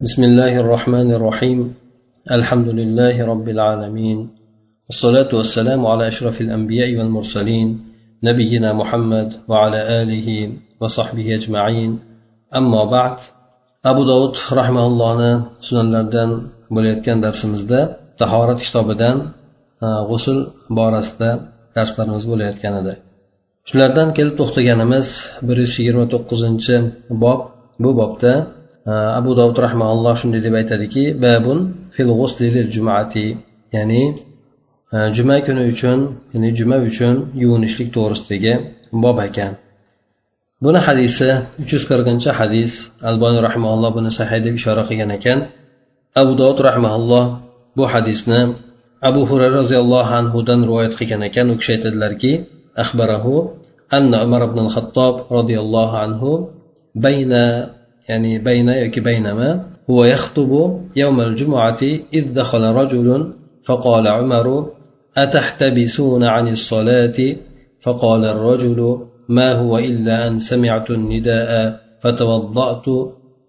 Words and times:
بسم 0.00 0.22
الله 0.24 0.54
الرحمن 0.60 1.08
الرحيم 1.18 1.74
الحمد 2.38 2.68
لله 2.68 3.16
رب 3.32 3.48
العالمين 3.48 4.18
الصلاة 4.92 5.30
والسلام 5.38 5.86
على 5.86 6.08
أشرف 6.08 6.40
الأنبياء 6.40 6.90
والمرسلين 6.98 7.68
نبينا 8.28 8.72
محمد 8.72 9.28
وعلى 9.48 9.80
آله 10.02 10.28
وصحبه 10.80 11.34
أجمعين 11.34 11.98
أما 12.56 12.82
بعد 12.84 13.16
أبو 13.90 14.02
داود 14.10 14.34
رحمه 14.60 14.84
الله 14.90 15.16
sunanlardan 15.66 16.30
bo'layotgan 16.74 17.18
darsimizda 17.24 17.80
tahorat 18.20 18.60
kitobidan 18.66 19.16
g'usul 20.08 20.38
borasida 20.78 21.30
darslarimiz 21.76 22.24
bo'layotgan 22.32 22.74
edi 22.80 22.94
shulardan 23.68 24.08
kelib 24.16 24.34
to'xtaganimiz 24.40 25.06
bir 25.46 25.56
yuz 25.62 25.72
yigirma 25.78 26.06
to'qqizinchi 26.12 26.76
bob 27.22 27.40
bu 27.82 27.90
bobda 28.00 28.32
abu 29.18 29.30
dovud 29.38 29.58
rahmaulloh 29.66 30.14
shunday 30.20 30.40
deb 30.46 30.54
aytadiki 30.60 31.04
babun 31.24 31.58
fil 31.94 32.68
jumati 32.74 33.26
ya'ni 33.76 34.02
juma 35.16 35.36
kuni 35.46 35.62
uchun 35.72 35.98
ya'ni 36.32 36.48
juma 36.58 36.76
uchun 36.88 37.14
yuvinishlik 37.42 37.88
to'g'risidagi 37.96 38.52
bob 39.02 39.16
ekan 39.28 39.52
buni 40.64 40.78
hadisi 40.86 41.28
uch 41.62 41.70
yuz 41.74 41.84
qirqinchi 41.90 42.30
hadis 42.40 42.72
alboniy 43.10 43.42
rahmaulloh 43.48 43.90
buni 43.98 44.10
sahiy 44.18 44.40
deb 44.46 44.54
ishora 44.60 44.82
qilgan 44.88 45.10
ekan 45.18 45.38
abu 46.20 46.32
dovud 46.40 46.58
rahmaulloh 46.68 47.24
bu 47.76 47.84
hadisni 47.92 48.40
abu 49.08 49.20
hurayra 49.28 49.56
roziyallohu 49.62 50.10
anhudan 50.20 50.60
rivoyat 50.68 50.92
qilgan 50.98 51.20
ekan 51.28 51.46
u 51.52 51.54
kishi 51.60 51.70
aytadilarki 51.76 52.32
أخبره 52.76 53.54
أن 53.98 54.14
عمر 54.14 54.42
بن 54.46 54.58
الخطاب 54.58 55.14
رضي 55.32 55.60
الله 55.60 55.98
عنه 55.98 56.22
بين 56.94 57.32
يعني 58.09 58.39
بين 58.39 58.69
يكي 58.69 58.99
بينما 58.99 59.65
هو 59.89 60.05
يخطب 60.05 60.81
يوم 60.95 61.21
الجمعة 61.21 61.79
إذ 62.13 62.33
دخل 62.33 62.63
رجل 62.63 63.33
فقال 63.65 64.07
عمر 64.07 64.67
أتحتبسون 65.17 66.23
عن 66.23 66.47
الصلاة؟ 66.47 67.35
فقال 67.81 68.25
الرجل 68.25 68.97
ما 69.29 69.53
هو 69.53 69.77
إلا 69.77 70.27
أن 70.27 70.37
سمعت 70.37 70.91
النداء 70.91 71.79
فتوضأت. 72.01 72.85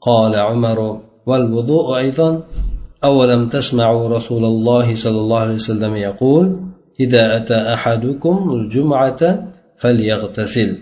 قال 0.06 0.36
عمر 0.36 1.00
والوضوء 1.26 1.96
أيضا؟ 1.96 2.42
أولم 3.04 3.48
تسمعوا 3.48 4.08
رسول 4.08 4.44
الله 4.44 4.94
صلى 4.94 5.18
الله 5.20 5.38
عليه 5.40 5.54
وسلم 5.54 5.96
يقول 5.96 6.60
إذا 7.00 7.36
أتى 7.36 7.54
أحدكم 7.54 8.50
الجمعة 8.50 9.44
فليغتسل. 9.76 10.76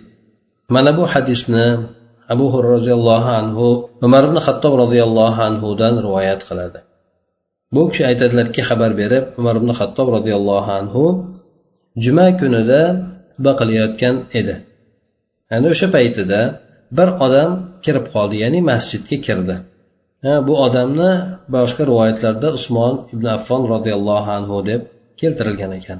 من 0.70 0.88
أبو 0.88 1.06
حديثنا؟ 1.06 1.86
Abu 2.32 2.44
hurra 2.52 2.68
roziyallohu 2.76 3.30
anhu 3.40 3.66
umar 4.06 4.22
ibn 4.28 4.38
hattob 4.46 4.72
roziyallohu 4.82 5.40
anhudan 5.48 5.94
rivoyat 6.06 6.40
qiladi. 6.48 6.78
Bu 7.74 7.82
kishi 7.90 8.02
aytadilarki 8.10 8.60
xabar 8.68 8.92
berib 9.00 9.24
umar 9.40 9.54
ibn 9.60 9.70
hattob 9.78 10.06
roziyallohu 10.16 10.70
anhu 10.80 11.04
juma 12.04 12.26
kunida 12.40 12.80
xutba 13.32 13.52
qilayotgan 13.60 14.16
edi. 14.38 14.56
Ya'ni 15.50 15.66
o'sha 15.74 15.88
paytida 15.96 16.40
bir 16.98 17.08
odam 17.26 17.50
kirib 17.84 18.06
qoldi 18.14 18.36
ya'ni 18.44 18.60
masjidga 18.70 19.16
kirdi. 19.26 19.56
Ha, 20.24 20.32
bu 20.46 20.54
odamni 20.66 21.10
boshqa 21.54 21.82
rivoyatlarda 21.90 22.48
usmon 22.58 22.94
ibn 23.14 23.26
affon 23.36 23.62
roziyallohu 23.74 24.30
anhu 24.38 24.56
deb 24.70 24.80
keltirilgan 25.20 25.72
ekan. 25.78 25.98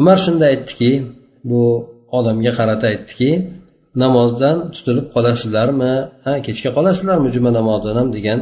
Umar 0.00 0.16
shunda 0.24 0.44
aytdiki 0.52 0.90
bu 1.50 1.62
odamga 2.18 2.52
qarata 2.58 2.86
aytdiki 2.92 3.30
namozdan 4.02 4.56
tutilib 4.74 5.06
qolasizlarmi? 5.14 5.94
Ha 6.24 6.32
kechga 6.46 6.70
qolasizlarmi 6.76 7.28
juma 7.34 7.50
namozidan 7.58 7.96
ham 8.00 8.08
degan 8.16 8.38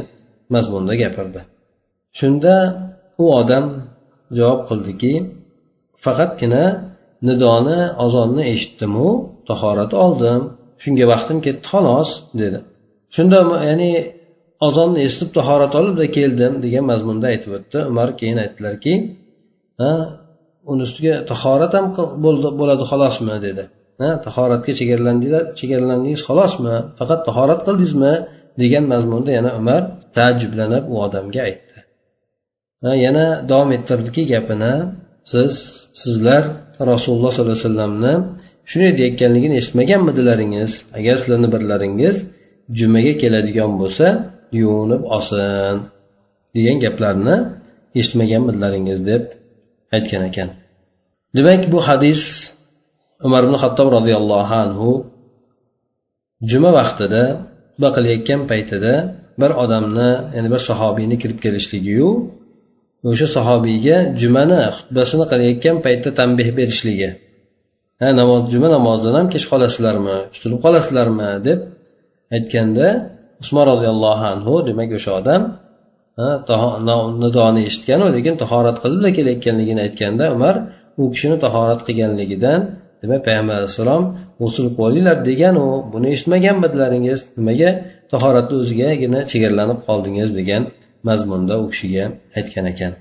mazmunda 0.53 0.93
gapirdi. 1.01 1.41
Shunda 2.19 2.55
u 3.23 3.25
odam 3.39 3.65
javob 4.37 4.61
qildiki 4.69 5.13
faqatgina 6.03 6.65
nidoni 7.27 7.79
azonni 8.05 8.43
eshitdimu 8.53 9.09
tahorat 9.49 9.91
oldim 10.03 10.41
shunga 10.83 11.05
vaqtim 11.13 11.37
ketdi 11.45 11.65
xolos 11.71 12.09
dedi. 12.41 12.59
Shunda 13.15 13.39
ya'ni 13.69 13.91
ozonni 14.67 14.99
eshitib 15.07 15.29
tahorat 15.37 15.73
olibda 15.79 16.05
keldim 16.17 16.53
degan 16.65 16.85
mazmunda 16.91 17.25
aytib 17.33 17.51
o'tdi. 17.57 17.79
Umar 17.91 18.09
keyin 18.19 18.37
aytdilarki 18.43 18.93
ha 19.81 19.91
uni 20.71 20.81
ustiga 20.87 21.15
tahorat 21.31 21.71
ham 21.77 21.85
bo'ladi 22.59 22.83
xolosmi 22.91 23.35
dedi. 23.47 23.63
Tahoratga 24.25 24.71
chegaralandingiz 25.59 26.21
xolosmi 26.27 26.75
faqat 26.99 27.19
tahorat 27.27 27.59
qildingizmi? 27.67 28.13
degan 28.61 28.85
mazmunda 28.93 29.31
yana 29.37 29.51
umar 29.59 29.81
taajjublanib 30.15 30.83
u 30.93 30.95
odamga 31.05 31.41
aytdi. 31.49 31.77
Yana 33.05 33.25
davom 33.49 33.69
ettirdiki 33.77 34.23
gapini 34.33 34.73
siz 35.31 35.53
sizlar 36.03 36.43
rasululloh 36.91 37.31
sollallohu 37.35 37.55
alayhi 37.55 37.65
vasallamni 37.67 38.13
shunday 38.69 38.91
deyayotganligini 38.97 39.55
eshitmaganmidilaringiz 39.61 40.71
agar 40.97 41.15
sizlarni 41.21 41.49
birlaringiz 41.55 42.15
jumaga 42.79 43.13
keladigan 43.21 43.71
bo'lsa 43.81 44.07
yuvinib 44.59 45.03
olsin 45.15 45.75
degan 46.55 46.77
gaplarni 46.85 47.35
eshitmaganmidilaringiz 47.99 48.99
deb 49.09 49.23
aytgan 49.95 50.23
ekan. 50.29 50.49
Demak 51.35 51.61
bu 51.73 51.79
hadis 51.89 52.21
umar 53.27 53.41
ibn 53.47 53.55
hattob 53.63 53.87
roziyallohu 53.97 54.53
anhu 54.63 54.89
juma 56.49 56.69
vaqtida 56.79 57.23
xutba 57.71 57.89
qilayotgan 57.95 58.41
paytida 58.51 58.93
bir 59.41 59.51
odamni 59.63 60.09
ya'ni 60.35 60.49
bir 60.53 60.61
sahobiyni 60.69 61.15
kirib 61.21 61.39
kelishligiyu 61.45 62.09
o'sha 63.09 63.27
sahobiyga 63.35 63.97
jumani 64.21 64.61
xutbasini 64.77 65.25
qilayotgan 65.31 65.75
paytda 65.85 66.09
tanbeh 66.19 66.49
berishligi. 66.59 67.09
Ha 68.01 68.07
namoz 68.19 68.41
juma 68.53 68.67
namozidan 68.75 69.15
ham 69.19 69.27
kech 69.33 69.45
qolasizlarmi 69.51 70.17
tutilib 70.33 70.59
qolasizlarmi 70.65 71.29
deb 71.47 71.59
aytganda 72.35 72.87
usmon 73.41 73.65
roziyallohu 73.71 74.23
anhu 74.33 74.53
demak 74.69 74.89
o'sha 74.97 75.11
odam 75.19 75.41
nidoni 77.23 77.61
eshitganu 77.69 78.05
lekin 78.15 78.33
tahorat 78.41 78.77
qilibla 78.83 79.09
kelayotganligini 79.17 79.81
aytganda 79.87 80.25
umar 80.35 80.55
u 81.01 81.03
kishini 81.13 81.37
tahorat 81.45 81.79
qilganligidan 81.87 82.61
demak 83.01 83.21
payg'ambar 83.27 83.55
alayhissalom 83.59 84.03
g'usul 84.39 84.65
qilib 84.67 84.79
olinglar 84.87 85.17
deganu 85.29 85.65
buni 85.93 86.07
eshitmaganmidilaringiz 86.15 87.19
nimaga 87.37 87.69
tahoratni 88.11 88.55
o'zigagina 88.61 89.19
chegaralanib 89.31 89.79
qoldingiz? 89.87 90.29
degan 90.39 90.63
mazmunda 91.07 91.55
u 91.63 91.65
kishiga 91.71 92.05
aytgan 92.37 92.65
ekan. 92.73 92.93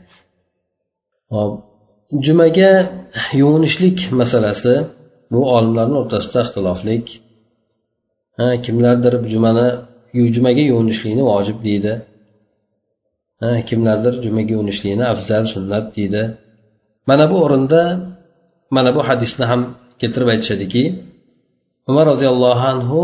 Hop 1.33 1.53
jumaga 2.27 2.73
yuvinishlik 3.41 3.99
masalasi 4.21 4.75
bu 5.33 5.41
olimlarni 5.57 5.97
o'rtasida 6.03 6.39
ixtiloflik. 6.47 7.05
Ha 8.39 8.47
kimlardir 8.65 9.15
jumani 9.33 9.67
jumaga 10.37 10.63
yuvinishlikni 10.71 11.23
vojib 11.33 11.59
deydi. 11.67 11.93
Ha 13.43 13.51
kimlardir 13.69 14.15
jumaga 14.25 14.51
yuvinishlikni 14.57 15.05
afzal 15.13 15.45
sunnat 15.55 15.87
deydi. 15.97 16.23
Mana 17.09 17.25
bu 17.31 17.37
o'rinda 17.45 17.83
mana 18.77 18.91
bu 18.97 19.01
hadisni 19.09 19.45
ham 19.51 19.63
keltirib 20.01 20.29
aytishadiki 20.35 20.83
umar 21.91 22.05
roziyallohu 22.13 22.65
anhu 22.73 23.01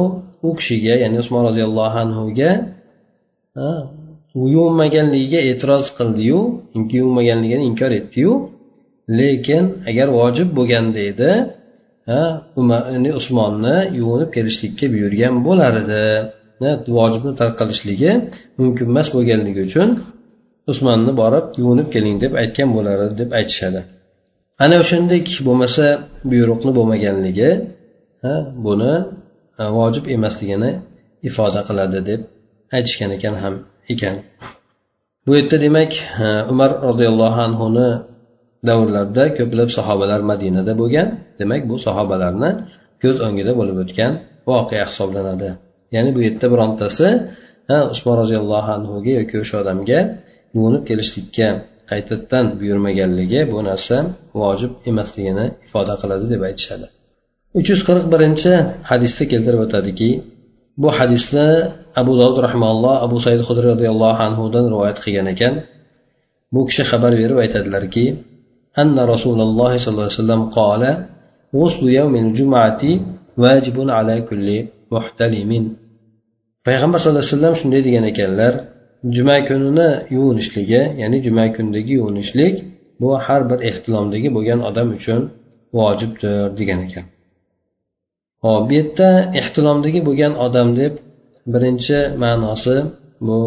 u 0.46 0.50
kishiga 0.58 0.94
ya'ni 1.02 1.16
usmon 1.22 1.42
roziyallohu 1.48 1.96
anhuga 2.04 2.50
yuvinmaganligiga 4.54 5.40
e'tiroz 5.50 5.84
qildiyu 5.98 6.38
yuvinmaganligini 6.98 7.64
inkor 7.70 7.92
etdiyu. 8.00 8.32
Lekin 9.18 9.64
agar 9.90 10.08
vojib 10.18 10.48
bo'lganda 10.58 11.00
edi 11.10 11.30
ya'ni 12.08 13.10
usmonni 13.20 13.76
yuvinib 14.00 14.30
kelishlikka 14.36 14.86
buyurgan 14.94 15.34
bo'lar 15.46 15.72
edi. 15.82 16.04
Vojibni 16.98 17.32
tark 17.40 17.54
qilishligi 17.60 18.10
mumkin 18.60 18.86
emas 18.92 19.08
bo'lganligi 19.16 19.60
uchun 19.68 19.88
usmonni 20.70 21.12
borib 21.22 21.46
yuvinib 21.60 21.88
keling 21.94 22.16
deb 22.24 22.32
aytgan 22.42 22.68
bo'lar 22.76 22.96
edi 23.06 23.14
deb 23.22 23.30
aytishadi. 23.38 23.80
Ana 24.62 24.76
o'shandek 24.82 25.26
bo'lmasa 25.46 25.84
buyruqni 26.30 26.70
bo'lmaganligi 26.78 27.50
buni 28.66 28.92
vojib 29.78 30.04
emasligini 30.16 30.70
ifoda 31.28 31.60
qiladi 31.68 31.98
deb 32.10 32.20
aytishgan 32.76 33.10
ekan 33.16 33.34
ham 33.42 33.54
ekan. 33.92 34.14
Bu 35.26 35.30
yerda 35.38 35.56
demak 35.66 35.92
umar 36.52 36.70
roziyallohu 36.88 37.40
anhuni 37.48 37.88
davrlarida 38.68 39.24
ko'plab 39.38 39.68
sahobalar 39.78 40.20
madinada 40.30 40.72
bo'lgan. 40.80 41.08
Demak 41.40 41.62
bu 41.70 41.76
sahobalarni 41.86 42.50
ko'z 43.02 43.16
o'ngida 43.26 43.52
bo'lib 43.58 43.76
o'tgan 43.84 44.12
voqea 44.50 44.84
hisoblanadi. 44.90 45.50
Ya'ni 45.94 46.10
bu 46.16 46.20
yerda 46.26 46.46
birontasi 46.52 47.06
usmon 47.94 48.14
roziyallohu 48.22 48.70
anhuga 48.78 49.12
yoki 49.20 49.34
o'sha 49.42 49.56
odamga 49.62 50.00
yuvinib 50.54 50.82
kelishlikka 50.88 51.48
qaytadan 51.89 52.45
buyurmaganligi 52.59 53.41
bu 53.51 53.59
narsa 53.69 53.97
vojib 54.41 54.71
emasligini 54.89 55.45
ifoda 55.65 55.93
qiladi 56.01 56.25
deb 56.33 56.41
aytishadi 56.49 56.87
uch 57.59 57.67
yuz 57.71 57.81
qirq 57.87 58.05
birinchi 58.13 58.51
hadisda 58.89 59.23
keltirib 59.31 59.61
o'tadiki 59.65 60.09
bu 60.81 60.89
hadisni 60.97 61.47
abu 62.01 62.11
dovud 62.21 62.37
rahmaulloh 62.47 62.95
abu 63.05 63.17
said 63.25 63.39
hudriy 63.47 63.69
roziyallohu 63.73 64.19
anhudan 64.27 64.65
rivoyat 64.73 64.97
qilgan 65.03 65.27
ekan 65.33 65.53
bu 66.53 66.61
kishi 66.67 66.83
xabar 66.91 67.13
berib 67.21 67.37
aytadilarki 67.43 68.05
أن 68.81 68.97
رسول 69.13 69.39
الله 69.47 69.71
صلى 69.83 69.93
الله 69.93 70.07
عليه 70.09 70.21
وسلم 70.23 70.41
قال 70.59 70.83
غسل 71.59 71.83
يوم 71.99 72.13
الجمعة 72.15 72.83
واجب 73.43 73.77
على 73.97 74.15
كل 74.29 74.47
محتلم 74.91 75.51
payg'ambar 76.67 76.99
sallallohu 76.99 77.23
alayhi 77.23 77.35
vasallam 77.35 77.55
shunday 77.61 77.81
degan 77.87 78.05
ekanlar 78.11 78.53
juma 79.04 79.36
kunini 79.48 79.88
yuvinishligi 80.10 80.82
ya'ni 81.00 81.18
juma 81.26 81.44
kundagi 81.56 81.92
yuvinishlik 82.00 82.56
bu 83.00 83.08
har 83.26 83.42
bir 83.50 83.58
ehtilomdagi 83.68 84.28
bo'lgan 84.36 84.60
odam 84.68 84.88
uchun 84.98 85.20
vojibdir 85.78 86.56
degan 86.58 86.80
ekan. 86.86 87.04
Hop 88.44 88.62
bu 88.68 88.72
yerda 88.78 89.08
ehtilomdagi 89.40 90.00
bo'lgan 90.08 90.32
odam 90.46 90.68
deb 90.80 90.94
birinchi 91.52 91.98
ma'nosi 92.22 92.76
bu 93.28 93.40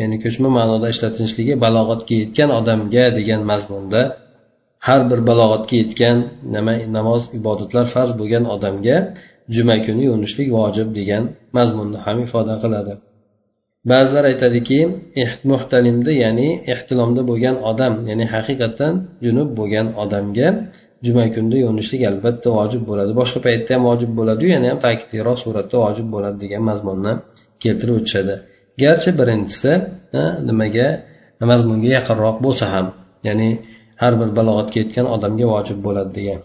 ya'ni 0.00 0.16
ko'chma 0.24 0.48
ma'noda 0.58 0.86
ishlatilishligi 0.94 1.54
balog'atga 1.64 2.14
yetgan 2.22 2.50
odamga 2.58 3.04
degan 3.18 3.40
mazmunda 3.50 4.02
har 4.86 5.00
bir 5.10 5.20
balog'atga 5.30 5.74
yetgan 5.82 6.18
nima 6.54 6.74
namoz 6.96 7.22
ibodatlar 7.38 7.86
farz 7.94 8.12
bo'lgan 8.20 8.44
odamga 8.54 8.96
juma 9.56 9.76
kuni 9.86 10.02
yuvinishlik 10.08 10.48
vojib 10.58 10.88
degan 10.98 11.24
mazmunni 11.56 11.98
ham 12.04 12.16
ifoda 12.26 12.54
qiladi. 12.64 12.94
Ba'zilar 13.90 14.24
aytadiki 14.32 14.80
muhtalimda 15.50 16.12
ya'ni 16.24 16.48
ehtilomda 16.72 17.22
bo'lgan 17.30 17.56
odam 17.70 17.94
ya'ni 18.10 18.24
haqiqatdan 18.34 18.94
junub 19.24 19.48
bo'lgan 19.58 19.86
odamga 20.02 20.48
juma 21.06 21.24
kunida 21.34 21.56
yuvinishlik 21.64 22.02
albatta 22.10 22.48
vojib 22.58 22.82
bo'ladi. 22.90 23.12
Boshqa 23.20 23.38
paytda 23.46 23.70
ham 23.74 23.82
vojib 23.90 24.10
bo'ladiyu 24.18 24.48
yana 24.56 24.66
ham 24.72 24.78
ta'kidliroq 24.86 25.38
suratda 25.44 25.76
vojib 25.84 26.06
bo'ladi 26.14 26.36
degan 26.44 26.62
mazmunni 26.70 27.12
keltirib 27.62 27.94
o'tishadi. 28.00 28.34
Garchi 28.82 29.10
birinchisi 29.20 29.72
nimaga? 30.48 30.88
Mazmunga 31.52 31.88
yaqinroq 31.98 32.36
bo'lsa 32.46 32.64
ham 32.74 32.86
ya'ni 33.28 33.48
har 34.02 34.12
bir 34.20 34.28
balog'atga 34.38 34.76
yetgan 34.82 35.06
odamga 35.14 35.46
vojib 35.54 35.78
bo'ladi 35.86 36.10
degan. 36.18 36.40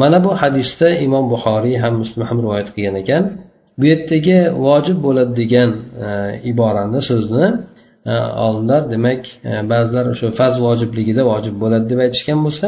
Mana 0.00 0.18
bu 0.24 0.30
hadisda 0.42 0.88
imom 1.06 1.24
buxoriy 1.32 1.76
ham 1.82 1.94
muslim 2.02 2.22
ham 2.28 2.38
rivoyat 2.44 2.68
qilgan 2.74 2.96
ekan. 3.02 3.22
Bu 3.78 3.84
yerdagi 3.92 4.38
vojib 4.66 4.98
bo'ladi 5.06 5.32
degan 5.42 5.70
e, 6.06 6.08
iborani 6.50 7.00
so'zni 7.10 7.46
e, 8.10 8.12
olimlar 8.46 8.82
demak 8.94 9.22
e, 9.50 9.50
ba'zilar 9.72 10.04
o'sha 10.12 10.28
farz 10.40 10.56
vojibligida 10.66 11.22
vojib 11.32 11.54
bo'ladi 11.62 11.84
deb 11.92 12.00
aytishgan 12.06 12.38
bo'lsa 12.46 12.66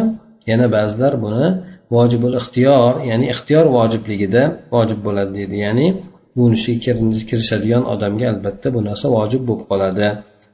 yana 0.51 0.67
ba'zilar 0.77 1.13
buni 1.25 1.47
vojibul 1.95 2.35
ixtiyor 2.41 2.93
ya'ni 3.11 3.27
ixtiyor 3.33 3.67
vojibligida 3.77 4.43
vojib 4.75 5.01
bo'ladi 5.07 5.31
deydi. 5.39 5.57
Ya'ni 5.67 5.87
yuvinishga 6.37 6.93
kirishadigan 7.31 7.83
odamga 7.93 8.27
albatta 8.33 8.67
bu 8.75 8.81
narsa 8.89 9.07
vojib 9.17 9.43
bo'lib 9.49 9.65
qoladi. 9.71 10.07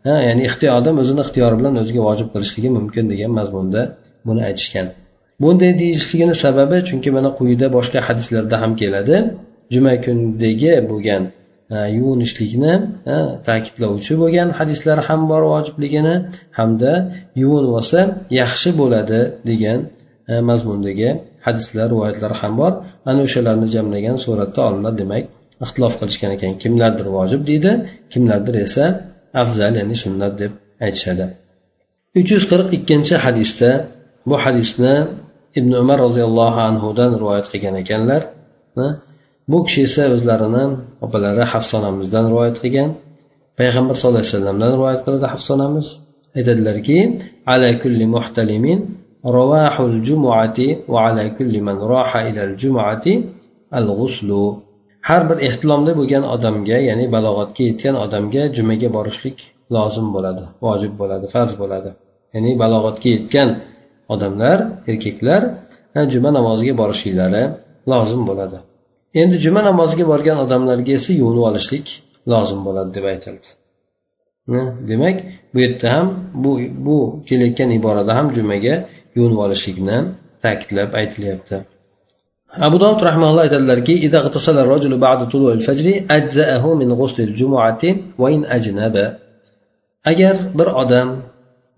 Ha 0.07 0.15
ya'ni 0.29 0.43
ixtiyor 0.49 0.73
odam 0.81 0.95
o'zini 1.03 1.21
ixtiyori 1.27 1.57
bilan 1.61 1.75
o'ziga 1.83 2.01
vojib 2.09 2.29
qilishligi 2.35 2.71
mumkin 2.79 3.05
degan 3.13 3.31
mazmunda 3.39 3.81
buni 4.29 4.43
aytishgan. 4.49 4.87
Bunday 5.43 5.73
deyishligini 5.83 6.35
sababi 6.45 6.77
chunki 6.89 7.09
mana 7.17 7.31
quyida 7.39 7.67
boshqa 7.77 7.99
hadislarda 8.09 8.57
ham 8.63 8.73
keladi. 8.83 9.17
Juma 9.75 9.95
kunidagi 10.05 10.75
bo'lgan 10.91 11.23
yuvinishlikni 11.99 12.75
ta'kidlovchi 13.49 14.15
bo'lgan 14.23 14.49
hadislar 14.59 14.99
ham 15.09 15.21
bor 15.31 15.43
vojibligini 15.53 16.15
hamda 16.59 16.93
yuvinib 17.43 17.73
olsa 17.79 18.01
yaxshi 18.41 18.71
bo'ladi 18.81 19.21
degan 19.51 19.79
mazmundagi 20.49 21.09
hadislar 21.47 21.87
rivoyatlar 21.93 22.33
ham 22.41 22.53
bor. 22.61 22.73
Ana 23.11 23.21
o'shalarni 23.27 23.69
jamlagan 23.75 24.17
suratda 24.25 24.61
olimlar 24.69 24.95
demak 25.03 25.25
ixtilof 25.65 25.95
qilishgan 26.01 26.31
ekan. 26.37 26.53
Kimlardir 26.63 27.07
vojib 27.17 27.41
deydi 27.51 27.71
kimlardir 28.13 28.55
esa 28.67 28.85
afzal 29.43 29.73
ya'ni 29.81 29.97
sunnat 30.05 30.33
deb 30.43 30.53
aytishadi. 30.87 31.25
Uch 32.21 32.31
yuz 32.35 32.45
qirq 32.51 32.69
ikkinchi 32.79 33.15
hadisda 33.25 33.71
bu 34.29 34.37
hadisni 34.45 34.95
ibn 35.59 35.73
umar 35.83 35.99
roziyallohu 36.07 36.61
anhudan 36.71 37.11
rivoyat 37.21 37.47
qilgan 37.53 37.75
ekanlar 37.83 38.23
bu 39.51 39.59
kishi 39.67 39.81
esa 39.89 40.03
o'zlarini 40.15 40.65
opalari 41.07 41.45
hafsonamizdan 41.53 42.25
rivoyat 42.33 42.57
qilgan. 42.63 42.91
Payg'ambar 43.59 43.95
sallallohu 43.99 44.23
alayhi 44.23 44.35
vasallamdan 44.35 44.71
rivoyat 44.77 45.01
qiladi 45.05 45.27
hafsonamiz 45.35 45.87
aytadilarki 46.39 46.99
ala 47.53 47.71
kulli 47.83 48.07
muhtalimin 48.17 48.79
ravahul 49.37 49.97
jumuati 50.09 50.69
va 50.93 50.99
ala 51.09 51.25
kulli 51.37 51.61
man 51.69 51.79
roha 51.93 52.21
ilal 52.31 52.55
jumuati 52.63 53.13
al 53.79 53.87
g'uslu 53.99 54.43
har 55.09 55.23
bir 55.29 55.39
ehtilomda 55.49 55.93
bo'lgan 55.99 56.25
odamga 56.35 56.79
ya'ni 56.89 57.05
balog'atga 57.15 57.63
yetgan 57.71 57.95
odamga 58.05 58.43
jumaga 58.57 58.89
borishlik 58.97 59.39
lozim 59.75 60.07
bo'ladi 60.17 60.45
vojib 60.65 60.93
bo'ladi 61.01 61.27
farz 61.35 61.53
bo'ladi. 61.63 61.91
Ya'ni 62.35 62.53
balog'atga 62.63 63.09
yetgan 63.17 63.49
odamlar 64.15 64.59
erkaklar 64.91 65.43
juma 66.13 66.31
namoziga 66.39 66.75
borishliklari 66.81 67.43
lozim 67.93 68.23
bo'ladi. 68.31 68.59
Endi 69.21 69.37
juma 69.45 69.61
namoziga 69.69 70.05
borgan 70.13 70.39
odamlarga 70.45 70.93
esa 70.99 71.11
yuvinib 71.21 71.45
olishlik 71.51 71.87
lozim 72.33 72.61
bo'ladi 72.67 72.91
deb 72.97 73.05
aytildi. 73.13 73.49
Demak 74.91 75.17
bu 75.53 75.59
yerda 75.65 75.87
ham 75.95 76.07
bu 76.43 76.51
bu 76.87 76.97
kelayotgan 77.29 77.71
iborada 77.79 78.13
ham 78.19 78.27
jumaga 78.37 78.75
yuvinib 79.17 79.41
olishlikni 79.47 79.99
ta'kidlab 80.45 80.91
aytilyapti. 81.01 81.57
Abu 82.67 82.77
dovud 82.83 83.01
rahmaulloh 83.09 83.43
aytadilarki 83.47 83.95
agar 90.11 90.37
bir 90.59 90.69
odam 90.83 91.09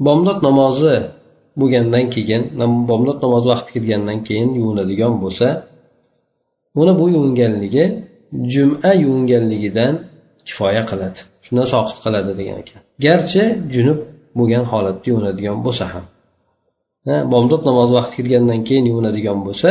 bomdod 0.07 0.39
namozi 0.49 0.97
bo'lgandan 1.61 2.07
keyin 2.15 2.43
bomdod 2.91 3.19
namozi 3.25 3.47
vaqti 3.53 3.71
kirgandan 3.77 4.19
keyin 4.29 4.51
yuvinadigan 4.61 5.15
bo'lsa 5.23 5.49
uni 6.81 6.93
bu 7.01 7.05
yuvinganligi 7.15 7.85
juma 8.55 8.91
yuvinganligidan 9.05 9.95
kifoya 10.49 10.83
qiladi. 10.91 11.21
Shundan 11.45 11.67
soqit 11.75 11.99
qiladi 12.05 12.33
degan 12.41 12.57
ekan. 12.63 12.81
Garchi 13.05 13.43
junub 13.75 13.99
bo'lgan 14.39 14.65
holatda 14.73 15.07
yuvinadigan 15.11 15.59
bo'lsa 15.67 15.85
ham. 15.93 16.05
Bomdod 17.33 17.63
namozi 17.69 17.93
vaqti 17.99 18.15
kirgandan 18.19 18.61
keyin 18.69 18.85
yuvinadigan 18.91 19.39
bo'lsa 19.47 19.71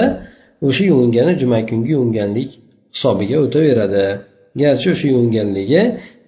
o'sha 0.67 0.83
yuvingani 0.91 1.33
juma 1.41 1.59
kungi 1.69 1.91
yuvinganlik 1.95 2.49
hisobiga 2.95 3.37
o'taveradi. 3.45 4.05
Garchi 4.61 4.87
o'sha 4.93 5.07
yuvinganligi 5.13 5.81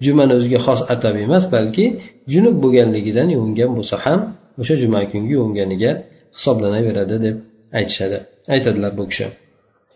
jumani 0.05 0.33
o'ziga 0.37 0.59
xos 0.65 0.81
atab 0.93 1.15
emas 1.25 1.43
balki 1.55 1.85
junub 2.33 2.55
bo'lganligidan 2.63 3.27
yuvingan 3.35 3.71
bo'lsa 3.77 3.95
ham 4.05 4.19
o'sha 4.61 4.75
juma 4.83 4.99
kungi 5.11 5.33
yuvinganiga 5.37 5.91
hisoblanaveradi 6.35 7.15
deb 7.25 7.35
aytishadi. 7.77 8.17
Aytadilar 8.53 8.91
bu 8.99 9.03
kishi. 9.11 9.27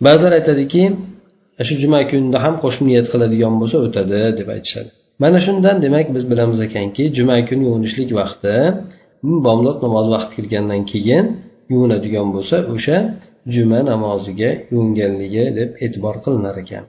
Ba'zilar 0.05 0.31
aytadiki 0.39 0.83
e, 1.59 1.63
shu 1.67 1.73
juma 1.83 2.01
kunida 2.09 2.38
ham 2.45 2.55
qo'shni 2.63 2.85
niyat 2.89 3.07
qiladigan 3.13 3.53
bo'lsa 3.62 3.77
o'tadi 3.85 4.19
deb 4.39 4.47
aytishadi. 4.55 4.89
Mana 5.23 5.39
shundan 5.45 5.77
demak 5.85 6.07
biz 6.15 6.23
bilamiz 6.31 6.59
ekanki 6.67 7.03
juma 7.17 7.38
kuni 7.47 7.63
yuvinishlik 7.69 8.09
vaqti 8.19 8.53
mm, 9.23 9.39
bomdod 9.47 9.77
namozi 9.85 10.09
vaqti 10.15 10.31
kirgandan 10.38 10.81
keyin 10.91 11.25
yuvinadigan 11.73 12.27
bo'lsa 12.35 12.55
o'sha 12.73 12.97
juma 13.55 13.79
namoziga 13.91 14.50
yuvinganligi 14.73 15.45
deb 15.59 15.69
e'tibor 15.85 16.15
qilinar 16.23 16.55
ekan. 16.63 16.83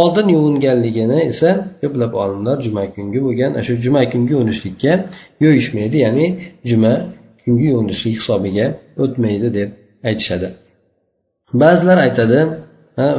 Oldin 0.00 0.26
yuvinganligini 0.36 1.18
esa 1.32 1.50
ko'plab 1.80 2.12
olimlar 2.22 2.56
juma 2.66 2.84
kungi 2.94 3.20
bo'lgan 3.26 3.52
e, 3.58 3.60
shu 3.66 3.72
juma 3.84 4.02
kungi 4.12 4.32
yuvinishlikka 4.36 4.92
yo'yishmaydi 5.44 5.96
ya'ni 6.04 6.26
juma 6.70 6.92
kungi 7.42 7.66
yuvinishlik 7.72 8.14
hisobiga 8.20 8.66
o'tmaydi 9.02 9.48
deb 9.58 9.68
aytishadi. 10.08 10.48
Ba'zilar 11.62 11.98
aytadi 12.06 12.40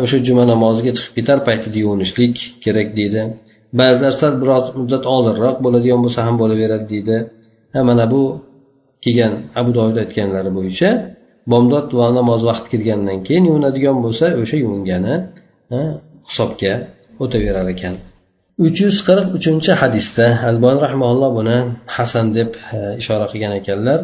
o'sha 0.04 0.18
juma 0.28 0.44
namoziga 0.54 0.92
chiqib 0.98 1.14
ketar 1.18 1.38
paytida 1.48 1.78
yuvinishlik 1.84 2.36
kerak 2.64 2.90
deydi. 3.00 3.22
Ba'zilar 3.80 4.14
sal 4.22 4.34
biroz 4.42 4.66
muddat 4.80 5.04
oldinroq 5.14 5.58
bo'ladigan 5.66 6.00
bo'lsa 6.06 6.20
ham 6.28 6.36
bo'laveradi 6.42 6.86
deydi. 6.94 7.18
Mana 7.90 8.06
bu 8.14 8.24
kelgan 9.04 9.34
abu 9.60 9.70
dovud 9.78 9.98
aytganlari 10.04 10.52
bo'yicha 10.58 10.90
bomdod 11.52 11.88
va 12.00 12.08
namoz 12.20 12.42
vaqti 12.50 12.68
kirgandan 12.74 13.20
keyin 13.28 13.44
yuvinadigan 13.50 13.98
bo'lsa 14.06 14.26
o'sha 14.42 14.58
yuvingani 14.64 15.16
hisobga 16.30 16.74
o'taverar 17.24 17.68
ekan. 17.76 17.96
uch 18.66 18.78
yuz 18.86 18.98
qirq 19.08 19.28
uchinchi 19.38 19.72
hadisda 19.82 20.26
albon 20.50 20.78
rahmaulloh 20.86 21.30
buni 21.40 21.58
hasan 21.96 22.26
deb 22.38 22.52
e, 22.78 22.80
ishora 23.02 23.26
qilgan 23.32 23.54
ekanlar. 23.62 24.00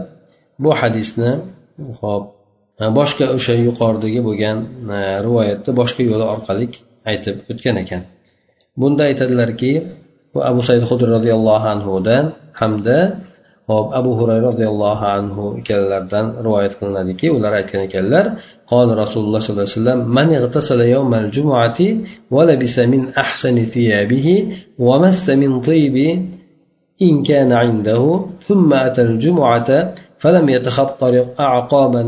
Bu 0.63 0.69
hadisni 0.81 1.31
hop 2.01 2.23
boshqa 2.98 3.24
o'sha 3.36 3.54
yuqoridagi 3.66 4.20
bo'lgan 4.28 4.56
e, 4.96 4.98
rivoyatda 5.26 5.70
boshqa 5.80 6.02
yo'li 6.10 6.24
orqali 6.34 6.66
aytib 7.10 7.36
o'tgan 7.52 7.76
ekan 7.82 8.02
bunda 8.80 9.02
aytadilarki 9.10 9.72
bu 10.32 10.38
abu 10.50 10.60
said 10.68 10.82
hudri 10.90 11.08
roziyallohu 11.16 11.66
anhudan 11.74 12.24
hamda 12.60 12.98
hop 13.70 13.86
abu 14.00 14.10
hurayra 14.18 14.44
roziyallohu 14.50 15.04
anhu 15.18 15.44
ikkalalaridan 15.60 16.26
rivoyat 16.46 16.72
qilinadiki 16.78 17.26
ular 17.36 17.52
aytgan 17.60 17.80
ekanlar 17.88 18.26
قال 18.72 18.88
رسول 19.04 19.22
الله 19.24 19.40
صلى 19.40 19.52
الله 19.52 19.68
عليه 19.68 19.80
وسلم 19.80 20.00
من 20.18 20.28
اغتسل 20.40 20.80
يوم 20.96 21.12
الجمعة 21.22 21.80
ولبس 22.34 22.76
من 22.92 23.00
أحسن 23.22 23.56
ثيابه 23.74 24.26
ومس 24.86 25.24
من 25.42 25.50
طيب 25.68 25.96
إن 27.06 27.14
كان 27.30 27.50
عنده 27.62 28.02
ثم 28.48 28.70
أتى 28.86 29.02
الجمعة 29.02 29.68
فلم 30.22 30.46
يتخطر 30.56 31.14
أعقابا 31.46 32.02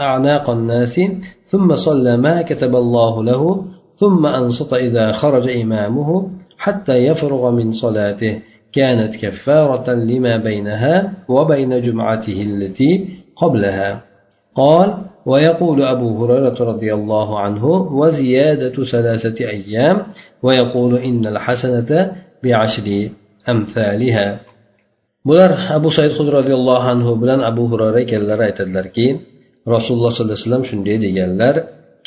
أعناق 0.00 0.50
الناس 0.50 1.00
ثم 1.46 1.74
صلى 1.74 2.16
ما 2.16 2.42
كتب 2.42 2.76
الله 2.76 3.24
له 3.24 3.64
ثم 3.96 4.26
أنصت 4.26 4.72
إذا 4.72 5.12
خرج 5.12 5.48
إمامه 5.48 6.30
حتى 6.58 6.96
يفرغ 6.96 7.50
من 7.50 7.72
صلاته. 7.72 8.38
كانت 8.72 9.16
كفارة 9.16 9.90
لما 9.90 10.36
بينها 10.36 11.12
وبين 11.28 11.80
جمعته 11.80 12.42
التي 12.42 13.08
قبلها. 13.36 14.00
قال 14.54 14.94
ويقول 15.26 15.82
أبو 15.82 16.24
هريرة 16.24 16.58
رضي 16.60 16.94
الله 16.94 17.40
عنه 17.40 17.64
وزيادة 18.00 18.84
ثلاثة 18.84 19.48
أيام 19.48 20.02
ويقول 20.42 20.96
إن 20.98 21.26
الحسنة 21.26 22.12
بعشر 22.44 23.08
أمثالها. 23.48 24.40
bular 25.28 25.52
abu 25.76 25.90
said 25.92 26.14
hud 26.16 26.28
roziyallohu 26.38 26.88
anhu 26.92 27.10
bilan 27.20 27.40
abu 27.50 27.62
hurayra 27.70 28.00
ekanlari 28.06 28.42
aytadilarki 28.48 29.06
rasululloh 29.74 30.10
sollallohu 30.12 30.34
alayhi 30.34 30.46
vasallam 30.46 30.64
shunday 30.70 30.96
deganlar 31.06 31.54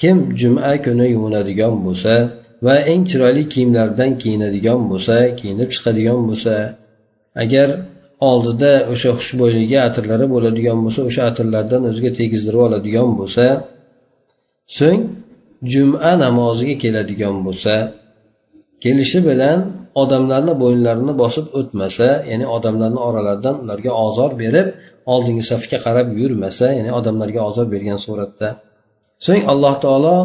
kim 0.01 0.17
juma 0.41 0.73
kuni 0.85 1.07
yuvinadigan 1.15 1.73
bo'lsa 1.85 2.13
va 2.65 2.75
eng 2.91 3.03
chiroyli 3.09 3.43
kiyimlardan 3.53 4.11
kiyinadigan 4.21 4.79
bo'lsa 4.91 5.15
kiyinib 5.39 5.69
chiqadigan 5.75 6.19
bo'lsa 6.29 6.55
agar 7.43 7.69
oldida 8.29 8.71
o'sha 8.93 9.11
xushbo'yligi 9.19 9.77
atirlari 9.87 10.25
bo'ladigan 10.33 10.77
bo'lsa 10.85 11.01
o'sha 11.09 11.21
atirlardan 11.31 11.81
o'ziga 11.89 12.11
tegizdirib 12.19 12.61
oladigan 12.67 13.09
bo'lsa 13.19 13.45
so'ng 14.77 15.01
juma 15.71 16.11
namoziga 16.23 16.75
keladigan 16.83 17.35
bo'lsa 17.45 17.73
kelishi 18.83 19.19
bilan 19.29 19.59
odamlarni 20.01 20.53
bo'yinlarini 20.61 21.13
bosib 21.21 21.45
o'tmasa 21.59 22.07
ya'ni 22.31 22.45
odamlarni 22.55 22.99
oralaridan 23.09 23.55
ularga 23.63 23.91
ozor 24.05 24.31
berib 24.43 24.67
oldingi 25.13 25.43
safga 25.51 25.77
qarab 25.85 26.07
yurmasa 26.21 26.65
ya'ni 26.77 26.91
odamlarga 26.99 27.41
azob 27.49 27.67
bergan 27.73 27.99
suratda. 28.05 28.47
So'ng 29.25 29.43
alloh 29.51 29.75
taolo 29.83 30.15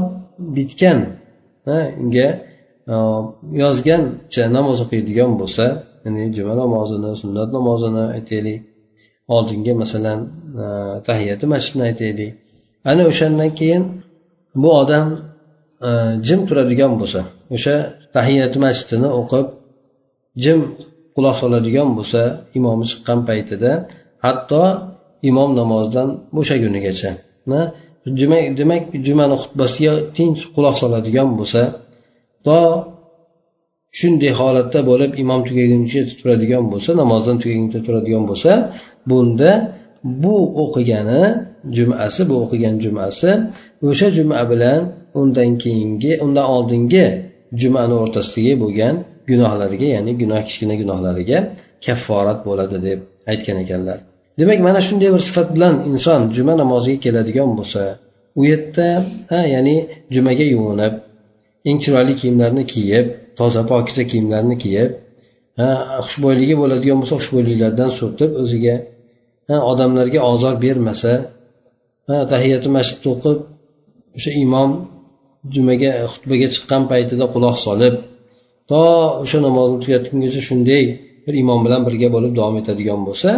bitgan 0.56 0.98
unga 2.02 2.28
e, 2.92 2.94
yozgancha 3.62 4.42
namoz 4.56 4.78
o'qiydigan 4.84 5.32
bo'lsa 5.40 5.64
ya'ni 6.04 6.22
juma 6.36 6.54
namozini 6.62 7.10
sunnat 7.22 7.48
namozini 7.56 8.04
aytaylik. 8.16 8.58
Oldingi 9.34 9.72
masalan 9.82 10.18
e, 10.62 10.66
tahiyati 11.08 11.44
masjidni 11.52 11.82
aytaylik. 11.90 12.30
Ana 12.90 13.02
o'shandan 13.10 13.50
keyin 13.58 13.84
bu 14.62 14.68
odam 14.82 15.06
e, 15.86 15.90
jim 16.26 16.40
turadigan 16.48 16.92
bo'lsa 17.00 17.20
o'sha 17.56 17.76
tahiyati 18.16 18.58
masjidini 18.66 19.08
o'qib 19.20 19.46
jim 20.44 20.60
quloq 21.16 21.36
soladigan 21.42 21.88
bo'lsa 21.98 22.20
imomi 22.58 22.84
chiqqan 22.90 23.20
paytida 23.28 23.70
hatto 24.24 24.62
imom 25.30 25.50
namozidan 25.60 26.08
bo'shagunigacha 26.36 27.10
demak 28.20 28.44
demak 28.58 28.82
jumani 29.06 29.36
xutbasiga 29.42 29.92
tinch 30.16 30.40
quloq 30.54 30.74
soladigan 30.82 31.28
bo'lsa 31.38 31.62
to 32.46 32.58
shunday 33.98 34.32
holatda 34.40 34.78
bo'lib 34.90 35.12
imom 35.22 35.40
tugaguncha 35.48 36.00
turadigan 36.20 36.64
bo'lsa 36.72 36.90
namozdan 37.02 37.36
tugaguncha 37.42 37.78
turadigan 37.86 38.24
bo'lsa 38.30 38.50
bunda 39.10 39.50
bu 40.22 40.36
o'qigani 40.62 41.22
jumasi 41.76 42.20
bu 42.28 42.34
o'qigan 42.44 42.76
jumasi 42.84 43.30
o'sha 43.88 44.08
juma 44.16 44.40
bilan 44.50 44.80
undan 45.20 45.50
keyingi 45.62 46.12
undan 46.24 46.46
oldingi 46.56 47.04
jumani 47.60 47.94
o'rtasidagi 48.02 48.54
bo'lgan 48.62 48.94
gunohlariga 49.30 49.88
ya'ni 49.96 50.12
gunoh 50.20 50.40
kichkina 50.48 50.74
gunohlariga 50.82 51.38
kafforat 51.84 52.38
bo'ladi 52.48 52.78
deb 52.86 53.00
aytgan 53.32 53.58
ekanlar. 53.64 53.98
Demak 54.40 54.58
mana 54.66 54.80
shunday 54.88 55.10
bir 55.14 55.22
sifat 55.28 55.48
bilan 55.56 55.74
inson 55.90 56.20
juma 56.36 56.54
namoziga 56.62 56.98
keladigan 57.04 57.50
bo'lsa 57.58 57.82
u 58.40 58.42
yerda 58.50 58.88
ha 59.30 59.40
ya'ni 59.54 59.76
jumaga 60.14 60.46
yuvinib 60.54 60.94
eng 61.68 61.78
chiroyli 61.84 62.14
kiyimlarni 62.20 62.64
kiyib 62.72 63.06
toza 63.38 63.62
pokiza 63.70 64.02
kiyimlarni 64.10 64.56
kiyib 64.64 64.90
xushbo'yligi 66.06 66.54
bo'ladigan 66.62 66.98
bo'lsa 67.00 67.14
xushbo'yliklardan 67.20 67.90
surtib 67.98 68.30
o'ziga 68.42 68.74
odamlarga 69.70 70.20
ozor 70.32 70.54
bermasa 70.64 71.12
tahiyati 72.32 72.68
masjidda 72.76 73.08
o'qib 73.14 73.38
o'sha 74.16 74.30
imom 74.44 74.70
jumaga 75.54 75.90
xutbaga 76.12 76.46
chiqqan 76.54 76.82
paytida 76.92 77.24
quloq 77.34 77.56
solib 77.66 77.94
to 78.70 78.82
o'sha 79.22 79.38
namozni 79.46 79.78
tugatgungacha 79.84 80.40
shunday 80.48 80.84
bir 81.26 81.34
imom 81.42 81.60
bilan 81.66 81.82
birga 81.86 82.08
bo'lib 82.14 82.32
davom 82.38 82.56
etadigan 82.62 83.00
bo'lsa 83.08 83.30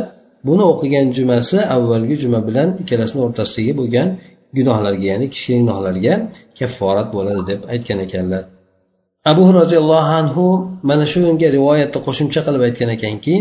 buni 0.48 0.64
o'qigan 0.72 1.06
jumasi 1.18 1.58
avvalgi 1.76 2.16
juma 2.22 2.40
bilan 2.48 2.68
ikkalasini 2.82 3.20
o'rtasidagi 3.26 3.72
bo'lgan 3.80 4.08
gunohlarga 4.56 5.06
ya'ni 5.12 5.26
kichkina 5.34 5.58
gunohlarga 5.62 6.14
kafforat 6.58 7.08
bo'ladi 7.16 7.42
deb 7.50 7.60
aytgan 7.72 7.98
ekanlar. 8.06 8.42
Abu 9.30 9.44
roziyallohu 9.58 10.12
anhu 10.20 10.44
mana 10.88 11.04
shunga 11.12 11.48
rivoyatda 11.56 11.98
qo'shimcha 12.06 12.40
qilib 12.46 12.62
aytgan 12.68 12.90
ekanki 12.96 13.34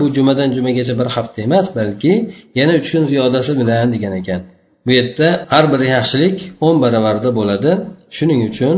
bu 0.00 0.04
jumadan 0.16 0.48
jumagacha 0.56 0.94
bir 1.00 1.08
hafta 1.16 1.38
emas 1.46 1.66
balki 1.78 2.12
yana 2.58 2.72
uch 2.80 2.88
kun 2.92 3.04
ziyodasi 3.12 3.52
bilan 3.60 3.86
degan 3.94 4.14
ekan. 4.20 4.40
Bu 4.86 4.90
yerda 4.98 5.28
har 5.52 5.64
bir 5.72 5.80
yaxshilik 5.94 6.36
o'n 6.66 6.76
baravarda 6.84 7.30
bo'ladi. 7.38 7.70
Shuning 8.16 8.40
uchun 8.50 8.76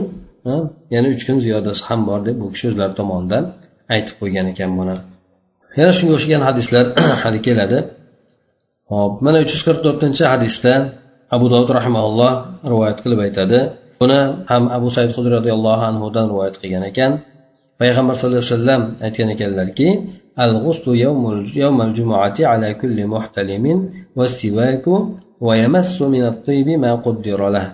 yana 0.93 1.07
uch 1.13 1.23
kun 1.27 1.37
ziyodasi 1.45 1.81
ham 1.87 1.99
bor 2.09 2.19
deb 2.27 2.35
bu 2.41 2.47
kishi 2.53 2.65
o'zlari 2.71 2.93
tomonidan 2.99 3.43
aytib 3.93 4.15
qo'ygan 4.21 4.45
ekan 4.53 4.71
buni 4.79 4.95
yana 5.79 5.91
shunga 5.97 6.13
o'xshagan 6.17 6.41
hadislar 6.47 6.85
hali 7.23 7.39
keladi 7.47 7.77
hop 8.91 9.13
mana 9.25 9.37
uch 9.43 9.51
yuz 9.53 9.63
qirq 9.67 9.79
to'rtinchi 9.85 10.23
hadisda 10.33 10.73
abu 11.35 11.45
dovud 11.53 11.69
rahimaulloh 11.79 12.31
rivoyat 12.71 12.97
qilib 13.03 13.19
aytadi 13.27 13.59
buni 14.01 14.19
ham 14.51 14.63
abu 14.77 14.87
said 14.95 15.09
hudri 15.15 15.31
roziyallohu 15.39 15.83
anhudan 15.89 16.25
rivoyat 16.31 16.55
qilgan 16.61 16.83
ekan 16.91 17.11
payg'ambar 17.79 18.13
sallallohu 18.19 18.41
alayhi 18.41 18.53
vasallam 18.55 18.81
aytgan 19.05 19.29
ekanlarki 19.35 19.89
الغسل 20.45 20.87
يوم 21.05 21.23
يوم 21.63 21.77
الجمعة 21.87 22.37
على 22.51 22.73
كل 22.81 22.97
محتلم 23.13 23.65
والسواك 24.17 24.85
ويمس 25.41 26.01
من 26.01 26.23
الطيب 26.31 26.67
ما 26.83 26.91
قدر 26.95 27.49
له 27.49 27.65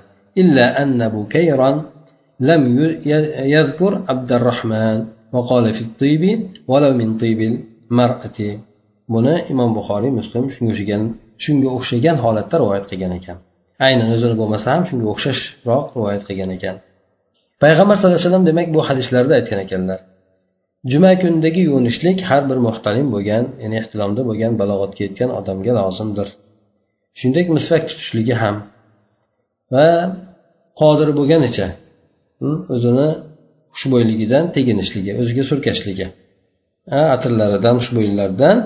إلا 0.42 0.66
أن 0.82 1.00
بكيرا 1.16 1.72
لم 2.40 2.64
يذكر 3.56 3.92
عبد 4.10 4.32
الرحمن 4.32 4.98
وقال 5.34 5.74
في 5.74 5.82
الطيب 5.88 6.24
ولو 6.68 6.92
من 7.00 7.18
طيب 7.18 7.40
المرأة 7.92 8.40
buni 9.14 9.36
imom 9.54 9.70
buxoriy 9.78 10.12
muslim 10.20 10.44
shunga 10.56 10.72
o'xshagan 10.74 11.02
shunga 11.44 11.70
o'xshagan 11.78 12.18
holatda 12.26 12.56
rivoyat 12.62 12.86
qilgan 12.92 13.12
ekan 13.20 13.38
aynan 13.88 14.08
o'zini 14.16 14.36
bo'lmasa 14.42 14.68
ham 14.74 14.84
shunga 14.90 15.08
o'xshashroq 15.14 15.86
rivoyat 15.98 16.24
qilgan 16.28 16.50
ekan 16.58 16.76
payg'ambar 17.64 17.96
sallallohu 17.98 18.18
alayhi 18.18 18.30
vasallam 18.30 18.46
demak 18.50 18.68
bu 18.76 18.80
hadislarda 18.88 19.34
aytgan 19.40 19.60
ekanlar 19.66 20.00
juma 20.92 21.12
kunidagi 21.22 21.62
yuvinishlik 21.70 22.18
har 22.30 22.42
bir 22.50 22.60
muhtalim 22.68 23.08
bo'lgan 23.16 23.44
ya'ni 23.64 23.76
ehtilomda 23.82 24.22
bo'lgan 24.30 24.54
balog'atga 24.62 25.02
yetgan 25.08 25.30
odamga 25.40 25.72
lozimdir 25.80 26.28
shuningdek 27.18 27.48
misvak 27.58 27.84
tutishligi 27.90 28.36
ham 28.44 28.56
va 29.74 29.88
qodir 30.80 31.10
bo'lganicha 31.20 31.68
o'zini 32.75 33.09
xushbo'yligidan 33.75 34.45
teginishligi 34.57 35.13
o'ziga 35.21 35.45
surkashligi. 35.51 36.07
Atirlaridan 37.15 37.77
xushbo'ylardan 37.81 38.57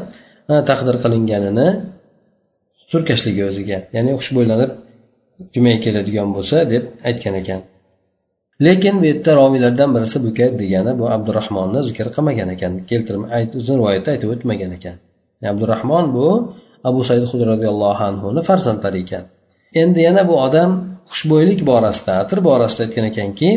taqdir 0.70 0.96
qilinganini 1.04 1.68
surkashligi 2.92 3.42
o'ziga. 3.50 3.78
Ya'ni 3.96 4.10
xushbo'ylanib 4.20 4.70
jumaga 5.54 5.78
keladigan 5.86 6.28
bo'lsa 6.36 6.56
deb 6.72 6.84
aytgan 7.08 7.34
ekan. 7.42 7.60
Lekin 8.66 8.94
bu 9.00 9.04
yerda 9.10 9.30
roviylardan 9.40 9.90
birisi 9.96 10.18
buka 10.26 10.46
degani 10.60 10.92
bu 11.00 11.04
abdurahmonni 11.16 11.80
zikr 11.88 12.06
qilmagan 12.16 12.48
ekan. 12.54 12.72
Keltirib 12.90 13.22
rivoyatda 13.78 14.08
aytib 14.14 14.28
o'tmagan 14.34 14.70
ekan. 14.78 14.96
Abdurahmon 15.52 16.04
bu 16.16 16.26
abu 16.88 17.00
said 17.08 17.24
hud 17.30 17.42
roziyallohu 17.52 18.02
anhuni 18.10 18.40
farzandlari 18.48 18.98
ekan. 19.04 19.24
Endi 19.80 20.00
yana 20.08 20.22
bu 20.30 20.34
odam 20.46 20.70
xushbo'ylik 21.12 21.60
borasida 21.70 22.12
atir 22.22 22.38
borasida 22.48 22.82
aytgan 22.86 23.04
ekanki 23.12 23.50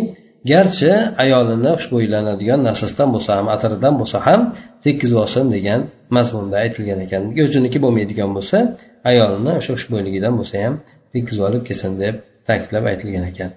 garchi 0.51 0.91
ayolini 1.23 1.71
xushbo'ylanadigan 1.79 2.59
narsasidan 2.67 3.09
bo'lsa 3.15 3.31
ham 3.37 3.47
atiridan 3.55 3.93
bo'lsa 3.99 4.17
ham 4.27 4.41
tekkizib 4.85 5.17
olsin 5.23 5.45
degan 5.55 5.79
mazmunda 6.15 6.55
aytilgan 6.65 6.99
ekan. 7.05 7.21
O'ziniki 7.43 7.77
bo'lmaydigan 7.85 8.29
bo'lsa 8.37 8.57
ayolini 9.11 9.51
o'sha 9.59 9.71
xushbo'yligidan 9.77 10.33
bo'lsa 10.39 10.55
ham 10.63 10.73
tekkizib 11.13 11.41
olib 11.47 11.63
kelsin 11.67 11.91
deb 12.03 12.15
ta'kidlab 12.47 12.85
aytilgan 12.91 13.25
ekan. 13.31 13.49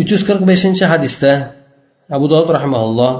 Uch 0.00 0.08
yuz 0.14 0.22
qirq 0.28 0.42
beshinchi 0.50 0.84
hadisda 0.92 1.30
abu 2.16 2.26
dovud 2.32 2.50
rahmaulloh 2.58 3.12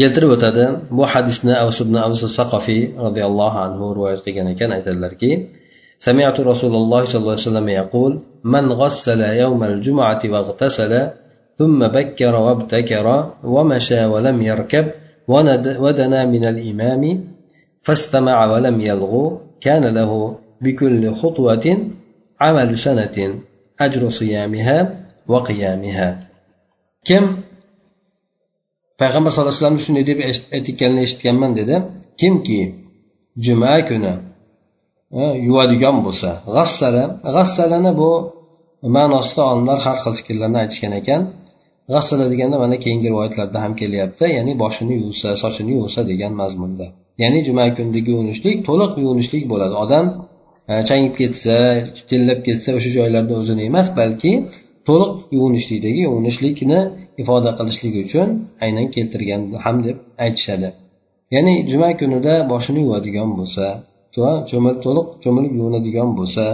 keltirib 0.00 0.30
o'tadi. 0.36 0.64
Bu 0.96 1.04
hadisni 1.12 1.54
avs 1.64 1.78
ibn 1.84 1.94
avs 2.06 2.20
saqofiy 2.38 2.82
roziyallohu 3.06 3.58
anhu 3.66 3.84
rivoyat 3.96 4.20
qilgan 4.26 4.46
ekan 4.54 4.70
aytadilarki 4.76 5.30
سمعت 6.06 6.40
رسول 6.40 6.74
الله 6.80 7.00
صلى 7.10 7.20
الله 7.22 7.36
عليه 7.36 7.48
وسلم 7.50 7.68
يقول 7.68 8.12
من 8.44 8.64
غسل 8.80 9.20
يوم 9.42 9.60
الجمعة 9.64 10.22
واغتسل 10.32 10.92
ثم 11.58 11.78
بكر 11.96 12.34
وابتكر 12.46 13.06
ومشى 13.44 14.04
ولم 14.12 14.42
يركب 14.42 14.86
ودنا 15.84 16.20
من 16.34 16.44
الإمام 16.52 17.02
فاستمع 17.82 18.36
ولم 18.52 18.80
يلغو 18.80 19.40
كان 19.60 19.84
له 19.98 20.38
بكل 20.62 21.14
خطوة 21.14 21.66
عمل 22.40 22.78
سنة 22.78 23.16
أجر 23.80 24.02
صيامها 24.10 24.78
وقيامها. 25.28 26.08
كم؟ 27.06 27.24
payg'ambar 29.02 29.30
sallallohu 29.32 29.54
alayhi 29.54 29.64
vasallam 29.64 29.84
shunday 29.86 30.04
deb 30.10 30.18
aytganini 30.56 31.00
eshitganman 31.06 31.52
dedi 31.58 31.76
kimki 32.20 32.60
juma 33.44 33.74
kuni 33.88 34.12
yuvadigan 35.46 35.96
bo'lsa. 36.06 36.28
G'assala 36.56 37.04
g'assalani 37.36 37.92
bu 38.00 38.10
ma'nosida 38.96 39.42
olimlar 39.50 39.78
har 39.86 39.96
xil 40.02 40.14
fikrlarni 40.20 40.58
aytishgan 40.62 40.92
ekan. 41.00 41.22
G'assala 41.94 42.24
deganda 42.32 42.56
mana 42.64 42.76
keyingi 42.84 43.08
rivoyatlarda 43.12 43.58
ham 43.64 43.72
kelyapti 43.80 44.24
ya'ni 44.36 44.52
boshini 44.62 44.94
yuvsa 45.02 45.28
sochini 45.42 45.72
yuvsa 45.80 46.00
degan 46.10 46.32
mazmunda. 46.42 46.86
Ya'ni 47.22 47.40
juma 47.48 47.64
kunidagi 47.76 48.10
yuvinishlik 48.14 48.56
to'liq 48.68 48.92
yuvinishlik 49.04 49.44
bo'ladi. 49.52 49.74
Odam 49.84 50.04
e, 50.70 50.72
changib 50.88 51.14
ketsa 51.20 51.56
tellab 52.10 52.40
ketsa 52.46 52.70
o'sha 52.78 52.90
joylarda 52.98 53.34
o'zini 53.40 53.62
emas 53.70 53.88
balki 54.00 54.32
to'liq 54.88 55.12
yuvinishlikdagi 55.36 56.00
yuvinishlikni 56.08 56.80
ifoda 57.22 57.50
qilishlik 57.58 57.94
uchun 58.04 58.28
aynan 58.64 58.86
keltirgan 58.94 59.42
ham 59.64 59.76
deb 59.86 59.96
aytishadi. 60.24 60.68
Ya'ni 61.34 61.54
juma 61.70 61.90
kunida 62.00 62.34
boshini 62.52 62.80
yuvadigan 62.86 63.30
bo'lsa 63.38 63.64
to'liq 64.14 65.08
cho'milib 65.22 65.52
yuvinadigan 65.58 66.10
bo'lsa 66.18 66.44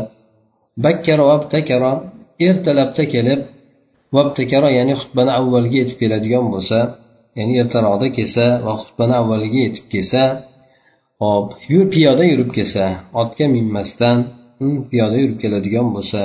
bakkaro 0.85 1.25
vabtakaro 1.31 1.93
ertalabda 2.49 3.05
kelib 3.15 3.41
vabtakaro 4.17 4.69
ya'ni 4.79 4.95
xutbani 5.01 5.33
avvaliga 5.39 5.77
yetib 5.83 5.99
keladigan 6.03 6.45
bo'lsa 6.55 6.79
ya'ni 7.39 7.55
ertaroqda 7.63 8.07
kelsa 8.17 8.45
va 8.67 8.73
xutbani 8.83 9.15
avvaliga 9.21 9.59
yetib 9.67 9.87
kelsa 9.93 10.23
hop 11.23 11.47
piyoda 11.93 12.25
yurib 12.33 12.51
kelsa 12.57 12.85
otga 13.23 13.47
minmasdan 13.57 14.17
piyoda 14.91 15.17
yurib 15.23 15.39
keladigan 15.43 15.87
bo'lsa 15.97 16.23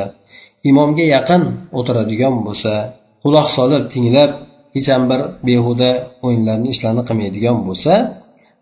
imomga 0.70 1.06
yaqin 1.16 1.44
o'tiradigan 1.80 2.36
bo'lsa 2.48 2.74
quloq 3.24 3.48
solib 3.58 3.84
tinglab 3.94 4.32
hech 4.76 4.88
ham 4.94 5.04
bir 5.12 5.22
behuda 5.48 5.92
o'yinlarni 6.26 6.68
ishlarni 6.74 7.04
qilmaydigan 7.08 7.58
bo'lsa 7.68 7.94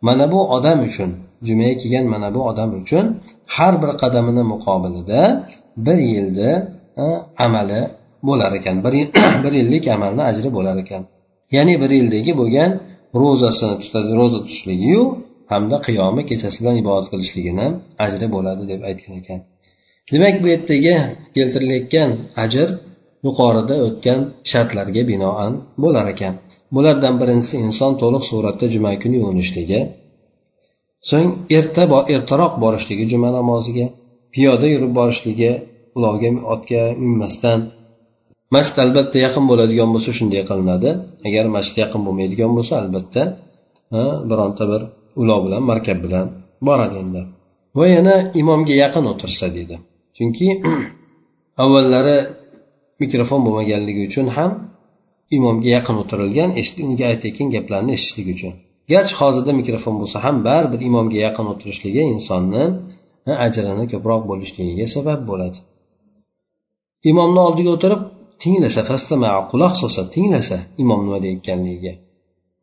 mana 0.08 0.26
bu 0.34 0.40
odam 0.56 0.80
uchun 0.90 1.10
jumaga 1.48 1.76
kelgan 1.82 2.06
mana 2.14 2.28
bu 2.36 2.42
odam 2.52 2.70
uchun 2.82 3.06
har 3.56 3.74
bir 3.82 3.92
qadamini 4.02 4.44
muqobilida 4.54 5.22
bir 5.86 6.00
yilni 6.12 6.52
amali 7.46 7.82
bo'lar 8.28 8.52
ekan. 8.60 8.76
Bir, 8.86 8.94
bir 9.44 9.54
yillik 9.60 9.86
amalni 9.96 10.24
ajri 10.32 10.50
bo'lar 10.58 10.78
ekan. 10.84 11.02
Ya'ni 11.56 11.74
bir 11.82 11.92
yildagi 12.00 12.32
bo'lgan 12.42 12.72
ro'zasini 13.22 13.76
tutadi 13.84 14.12
ro'za 14.20 14.40
tutishligiyu 14.44 15.02
hamda 15.52 15.78
qiyomi 15.88 16.22
kechasi 16.30 16.58
bilan 16.62 16.76
ibodat 16.84 17.08
qilishligini 17.14 17.68
ajri 18.06 18.28
bo'ladi 18.36 18.64
deb 18.72 18.82
aytgan 18.90 19.14
ekan. 19.22 19.40
Demak 20.14 20.36
bu 20.44 20.48
yerdagi 20.54 20.96
keltirilayotgan 21.36 22.10
ajr 22.44 22.70
yuqorida 23.26 23.76
o'tgan 23.88 24.20
shartlarga 24.52 25.02
binoan 25.12 25.54
bo'lar 25.84 26.06
ekan. 26.14 26.34
Bulardan 26.76 27.16
birinchisi 27.22 27.56
inson 27.66 27.92
to'liq 28.02 28.24
suratda 28.32 28.66
juma 28.74 28.92
kuni 29.04 29.16
yuvinishligi 29.22 29.80
so'ng 31.10 31.30
erta 31.58 31.84
ertaroq 32.16 32.54
borishligi 32.64 33.06
juma 33.12 33.30
namoziga 33.38 33.86
piyoda 34.34 34.68
yurib 34.74 34.92
borishligi 35.00 35.52
ulovga 35.98 36.30
otga 36.54 36.84
minmasdan. 37.04 37.60
Masjid 38.56 38.78
albatta 38.86 39.18
yaqin 39.26 39.44
bo'ladigan 39.52 39.90
bo'lsa 39.96 40.12
shunday 40.18 40.44
qilinadi. 40.50 40.90
Agar 41.28 41.46
masjid 41.56 41.78
yaqin 41.84 42.02
bo'lmaydigan 42.08 42.52
bo'lsa 42.58 42.74
albatta 42.82 43.22
bironta 44.30 44.64
bir 44.72 44.82
ulov 45.22 45.40
bilan 45.46 45.62
markab 45.72 45.98
bilan 46.06 46.26
boradi 46.68 46.96
endi. 47.04 47.22
Va 47.78 47.86
yana 47.96 48.16
imomga 48.42 48.76
yaqin 48.84 49.06
o'tirsa 49.12 49.46
deydi. 49.56 49.76
Chunki 50.18 50.48
avvallari 51.64 52.18
mikrofon 53.02 53.40
bo'lmaganligi 53.46 54.02
uchun 54.10 54.28
ham 54.38 54.52
imomga 55.38 55.70
yaqin 55.78 55.96
o'tirilgan 56.02 56.50
unga 56.88 57.06
aytayotgan 57.12 57.48
gaplarni 57.56 57.92
eshitishlik 57.98 58.28
uchun. 58.36 58.54
Garchi 58.92 59.14
hozirda 59.22 59.52
mikrofon 59.60 59.96
bo'lsa 60.02 60.18
ham 60.26 60.38
baribir 60.48 60.80
imomga 60.90 61.18
yaqin 61.26 61.46
o'tirishligi 61.54 62.02
insonni 62.14 62.64
ajrini 63.46 63.86
ko'proq 63.94 64.22
bo'lishligiga 64.32 64.86
sabab 64.96 65.20
bo'ladi. 65.30 65.58
Imomni 67.12 67.40
oldiga 67.48 67.70
o'tirib 67.76 68.02
tinglasa 68.44 68.82
quloq 69.52 69.74
solsa 69.82 70.02
tinglasa 70.16 70.58
imom 70.84 71.00
nima 71.06 71.20
deyayotganligiga 71.24 71.94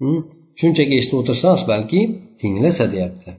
hm? 0.00 0.20
shunchaki 0.60 0.94
eshitib 0.98 1.18
o'tirsa 1.22 1.48
balki 1.72 2.00
tinglasa 2.40 2.84
deyapti. 2.94 3.30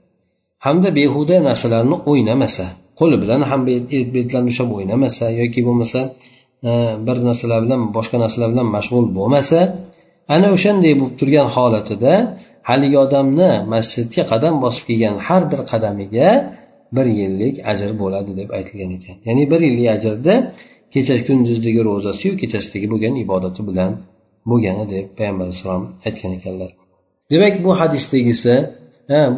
Hamda 0.66 0.90
behuda 1.00 1.36
narsalarni 1.50 1.98
o'ynamasa 2.12 2.66
qo'li 3.00 3.18
bilan 3.24 3.42
ham 3.50 3.62
e, 3.74 4.00
betlarni 4.16 4.50
ushlab 4.54 4.70
o'ynamasa 4.78 5.26
yoki 5.42 5.62
bo'lmasa 5.68 6.00
bir 7.08 7.18
narsalar 7.28 7.60
bilan 7.66 7.82
boshqa 7.98 8.18
narsalar 8.24 8.50
bilan 8.54 8.68
mashg'ul 8.76 9.06
bo'lmasa 9.18 9.60
ana 10.36 10.48
o'shanday 10.56 10.94
bo'lib 11.00 11.16
turgan 11.20 11.48
holatida 11.56 12.14
haligi 12.70 12.98
odamni 13.06 13.50
masjidga 13.74 14.24
qadam 14.32 14.56
bosib 14.64 14.84
kelgan 14.90 15.16
har 15.28 15.44
bir 15.52 15.62
qadamiga 15.72 16.30
bir 16.96 17.08
yillik 17.20 17.56
ajr 17.72 17.92
bo'ladi 18.02 18.32
deb 18.40 18.50
aytilgan 18.58 18.92
ekan. 18.98 19.16
Ya'ni 19.28 19.44
bir 19.52 19.62
yillik 19.68 19.88
ajrda 19.96 20.34
kecha 20.94 21.16
kunduzdagi 21.28 21.82
ro'zasiyu 21.90 22.34
kechasidagi 22.42 22.88
bo'lgan 22.94 23.14
ibodati 23.24 23.62
bilan 23.70 23.92
bo'lgani 24.50 24.86
deb 24.94 25.06
payg'ambar 25.18 25.46
alayhissalom 25.48 25.84
aytgan 26.08 26.32
ekanlar. 26.38 26.70
Demak 27.32 27.56
bu 27.66 27.72
hadisdagisi 27.82 28.54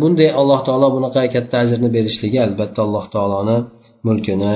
bunday 0.02 0.30
alloh 0.40 0.60
taolo 0.68 0.88
bunaqa 0.96 1.22
katta 1.36 1.56
ajrni 1.64 1.90
berishligi 1.96 2.40
albatta 2.48 2.80
alloh 2.86 3.06
taoloni 3.16 3.58
mulkini 4.08 4.54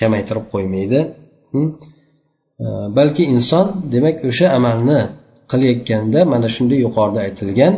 kamaytirib 0.00 0.46
qo'ymaydi. 0.52 0.98
Balki 2.98 3.24
inson 3.34 3.66
demak 3.94 4.16
o'sha 4.28 4.46
amalni 4.58 5.00
qilayotganda 5.50 6.20
mana 6.32 6.48
shunday 6.54 6.78
yuqorida 6.86 7.20
aytilgan 7.26 7.72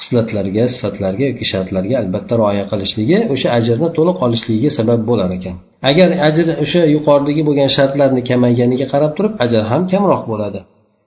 xislatlarga 0.00 0.64
sifatlarga 0.74 1.24
yoki 1.30 1.44
shartlarga 1.52 1.96
albatta 2.02 2.34
rioya 2.40 2.64
qilishligi 2.72 3.18
o'sha 3.34 3.48
ajrni 3.58 3.88
to'liq 3.98 4.18
olishligiga 4.26 4.70
sabab 4.78 5.00
bo'lar 5.10 5.30
ekan. 5.38 5.56
Agar 5.90 6.08
ajr 6.28 6.46
o'sha 6.64 6.82
yuqoridagi 6.94 7.42
bo'lgan 7.48 7.68
shartlarni 7.76 8.22
kamayganiga 8.30 8.86
qarab 8.92 9.12
turib 9.16 9.32
ajr 9.44 9.62
ham 9.70 9.82
kamroq 9.92 10.22
bo'ladi. 10.32 10.60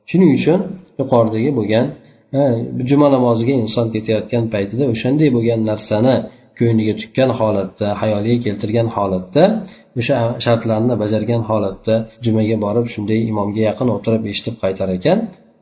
Shuning 0.10 0.32
uchun 0.38 0.60
yuqoridagi 1.02 1.52
bo'lgan 1.60 1.86
juma 2.90 3.08
namoziga 3.16 3.54
inson 3.64 3.88
ketayotgan 3.96 4.44
paytida 4.54 4.84
o'shanday 4.94 5.30
bo'lgan 5.36 5.60
narsani 5.70 6.16
ko'ngliga 6.60 6.94
tukkan 7.02 7.30
holatda 7.40 7.88
hayoliga 8.02 8.40
keltirgan 8.46 8.88
holatda 8.96 9.44
o'sha 10.00 10.16
shartlarni 10.46 10.96
bajargan 11.04 11.42
holatda 11.50 11.96
jumaga 12.26 12.58
borib 12.66 12.86
shunday 12.94 13.20
imomga 13.32 13.62
yaqin 13.70 13.88
o'tirib 13.96 14.24
eshitib 14.32 14.56
qaytar 14.64 14.90
ekan 14.98 15.18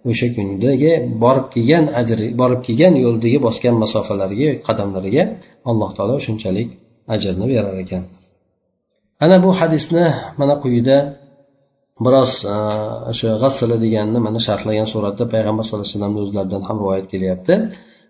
o'sha 0.09 0.27
kundagi 0.35 0.91
borib 1.23 1.47
kelgan 1.53 1.85
ajri 2.01 2.27
borib 2.41 2.61
kelgan 2.67 2.93
yo'ldagi 3.05 3.37
bosgan 3.47 3.75
masofalariga 3.83 4.49
qadamlariga 4.67 5.23
alloh 5.69 5.89
taolo 5.97 6.15
shunchalik 6.25 6.69
ajrni 7.15 7.45
berar 7.51 7.75
ekan. 7.83 8.03
Ana 9.23 9.37
bu 9.43 9.49
hadisni 9.59 10.05
mana 10.39 10.55
quyida 10.63 10.97
biroz 12.05 12.31
o'sha 13.11 13.29
g'assala 13.43 13.75
deganni 13.85 14.19
mana 14.27 14.39
sharhlagan 14.47 14.87
suratda 14.93 15.23
payg'ambar 15.33 15.63
sallallohu 15.65 15.85
alayhi 15.85 15.95
vasallamni 15.95 16.19
o'zlaridan 16.25 16.61
ham 16.67 16.77
rivoyat 16.81 17.07
kelyapti. 17.13 17.53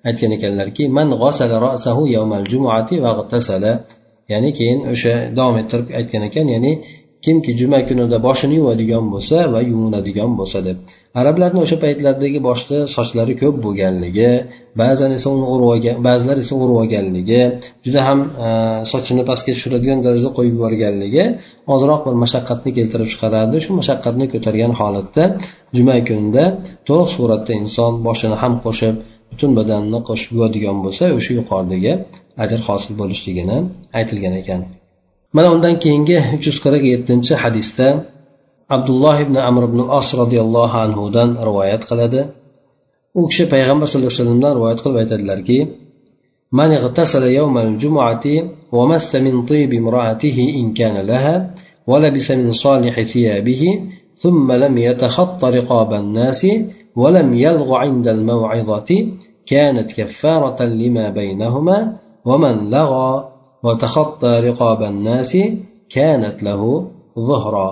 Aytgan 0.09 0.31
ekanlarki 0.37 0.83
man 0.97 1.07
rasahu 1.65 2.03
yawmal 2.15 2.45
jumuati 2.51 2.95
va 3.05 3.11
ya'ni 4.31 4.51
keyin 4.57 4.79
o'sha 4.93 5.13
davom 5.37 5.55
ettirib 5.61 5.87
aytgan 5.99 6.23
ekan 6.29 6.45
ya'ni 6.53 6.71
kimki 7.25 7.51
juma 7.59 7.79
kunida 7.87 8.17
boshini 8.27 8.55
yuvadigan 8.61 9.05
bo'lsa 9.13 9.37
va 9.53 9.59
yuvinadigan 9.69 10.31
bo'lsa 10.39 10.59
deb. 10.67 10.77
Arablarni 11.21 11.59
o'sha 11.65 11.77
paytlardagi 11.83 12.39
boshda 12.49 12.77
sochlari 12.95 13.33
ko'p 13.41 13.55
bo'lganligi 13.65 14.29
ba'zan 14.81 15.11
esa 15.17 15.27
uni 15.35 15.45
urib 15.53 15.67
olgan 15.73 15.95
ba'zilar 16.07 16.37
esa 16.43 16.53
urib 16.63 16.77
olganligi 16.81 17.41
juda 17.85 18.01
ham 18.07 18.19
e, 18.45 18.47
sochini 18.91 19.23
pastga 19.29 19.51
tushiradigan 19.55 19.99
darajada 20.05 20.31
qo'yib 20.37 20.53
yuborganligi 20.57 21.23
ozroq 21.73 22.01
bir 22.07 22.15
mashaqqatni 22.23 22.71
keltirib 22.77 23.07
chiqarardi. 23.13 23.55
Shu 23.65 23.71
mashaqqatni 23.79 24.25
ko'targan 24.33 24.71
holatda 24.79 25.23
juma 25.77 25.95
kunida 26.07 26.43
to'liq 26.87 27.09
suratda 27.15 27.51
inson 27.61 27.93
boshini 28.07 28.35
ham 28.43 28.53
qo'shib 28.65 28.95
butun 29.31 29.51
badanini 29.59 29.99
qo'shib 30.09 30.31
yuvadigan 30.35 30.77
bo'lsa 30.85 31.03
o'sha 31.17 31.31
yuqoridagi 31.39 31.93
ajr 32.43 32.59
hosil 32.67 32.93
bo'lishligini 33.01 33.57
aytilgan 33.99 34.35
ekan. 34.43 34.61
Mana 35.35 35.47
undan 35.55 35.75
keyingi 35.83 36.17
uch 36.35 36.45
yuz 36.47 36.57
qirq 36.63 36.83
yettinchi 36.93 37.33
hadisda 37.43 37.87
abdulloh 38.75 39.15
ibn 39.25 39.35
amr 39.49 39.63
ibn 39.69 39.79
os 39.99 40.07
roziyallohu 40.21 40.75
anhudan 40.85 41.29
rivoyat 41.47 41.81
qiladi 41.89 42.21
u 43.19 43.21
kishi 43.29 43.45
payg'ambar 43.53 43.85
sallallohu 43.87 44.11
alayhi 44.11 44.21
vasallamdan 44.21 44.53
rivoyat 44.57 44.79
qilib 44.83 44.97
aytadilarki 45.03 45.59
من 46.59 46.71
اغتسل 46.79 47.23
يوم 47.23 47.57
الجمعة 47.57 48.25
ومس 48.71 49.15
من 49.15 49.45
طيب 49.45 49.73
امرأته 49.73 50.37
إن 50.59 50.73
كان 50.73 50.97
لها 50.97 51.35
ولبس 51.87 52.31
من 52.31 52.51
صالح 52.51 53.01
ثيابه 53.01 53.63
ثم 54.15 54.51
لم 54.51 54.77
يتخط 54.77 55.45
رقاب 55.45 55.93
الناس 55.93 56.47
ولم 56.95 57.33
يلغ 57.33 57.75
عند 57.75 58.07
الموعظة 58.07 59.07
كانت 59.45 59.91
كفارة 59.91 60.63
لما 60.63 61.09
بينهما 61.09 61.97
ومن 62.25 62.69
لغى 62.69 63.30
وتخطى 63.64 64.32
رقاب 64.48 64.80
الناس 64.92 65.32
كانت 65.94 66.36
له 66.46 66.62
ظهرا 67.18 67.70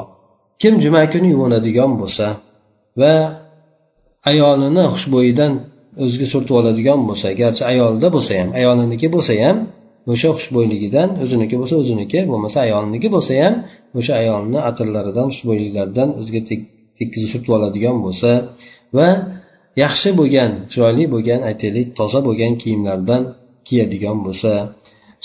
kim 0.62 0.74
juma 0.84 1.02
kuni 1.12 1.28
yuvinadigan 1.34 1.92
bo'lsa 2.00 2.26
va 3.00 3.14
ayolini 4.30 4.84
xushbo'yidan 4.94 5.52
o'ziga 6.04 6.26
surtib 6.32 6.54
oladigan 6.60 7.00
bo'lsa 7.08 7.28
garchi 7.40 7.62
ayolida 7.72 8.08
bo'lsa 8.16 8.32
ham 8.40 8.48
ayoliniki 8.60 9.08
bo'lsa 9.14 9.32
ham 9.44 9.56
o'sha 10.12 10.28
xushbo'yligidan 10.38 11.08
o'ziniki 11.22 11.56
bo'lsa 11.60 11.74
o'ziniki 11.82 12.20
bo'lmasa 12.30 12.56
ayoliniki 12.66 13.08
bo'lsa 13.14 13.32
ham 13.42 13.54
o'sha 13.98 14.12
ayolni 14.22 14.58
atirlaridan 14.70 15.26
xushbo'yliklaridan 15.32 16.08
o'ziga 16.18 16.40
tekkizib 16.98 17.28
surtib 17.32 17.52
oladigan 17.58 17.96
bo'lsa 18.04 18.30
va 18.96 19.08
yaxshi 19.84 20.10
bo'lgan 20.20 20.50
chiroyli 20.72 21.04
bo'lgan 21.14 21.40
aytaylik 21.50 21.88
toza 21.98 22.20
bo'lgan 22.28 22.52
kiyimlardan 22.62 23.22
kiyadigan 23.66 24.18
bo'lsa 24.26 24.52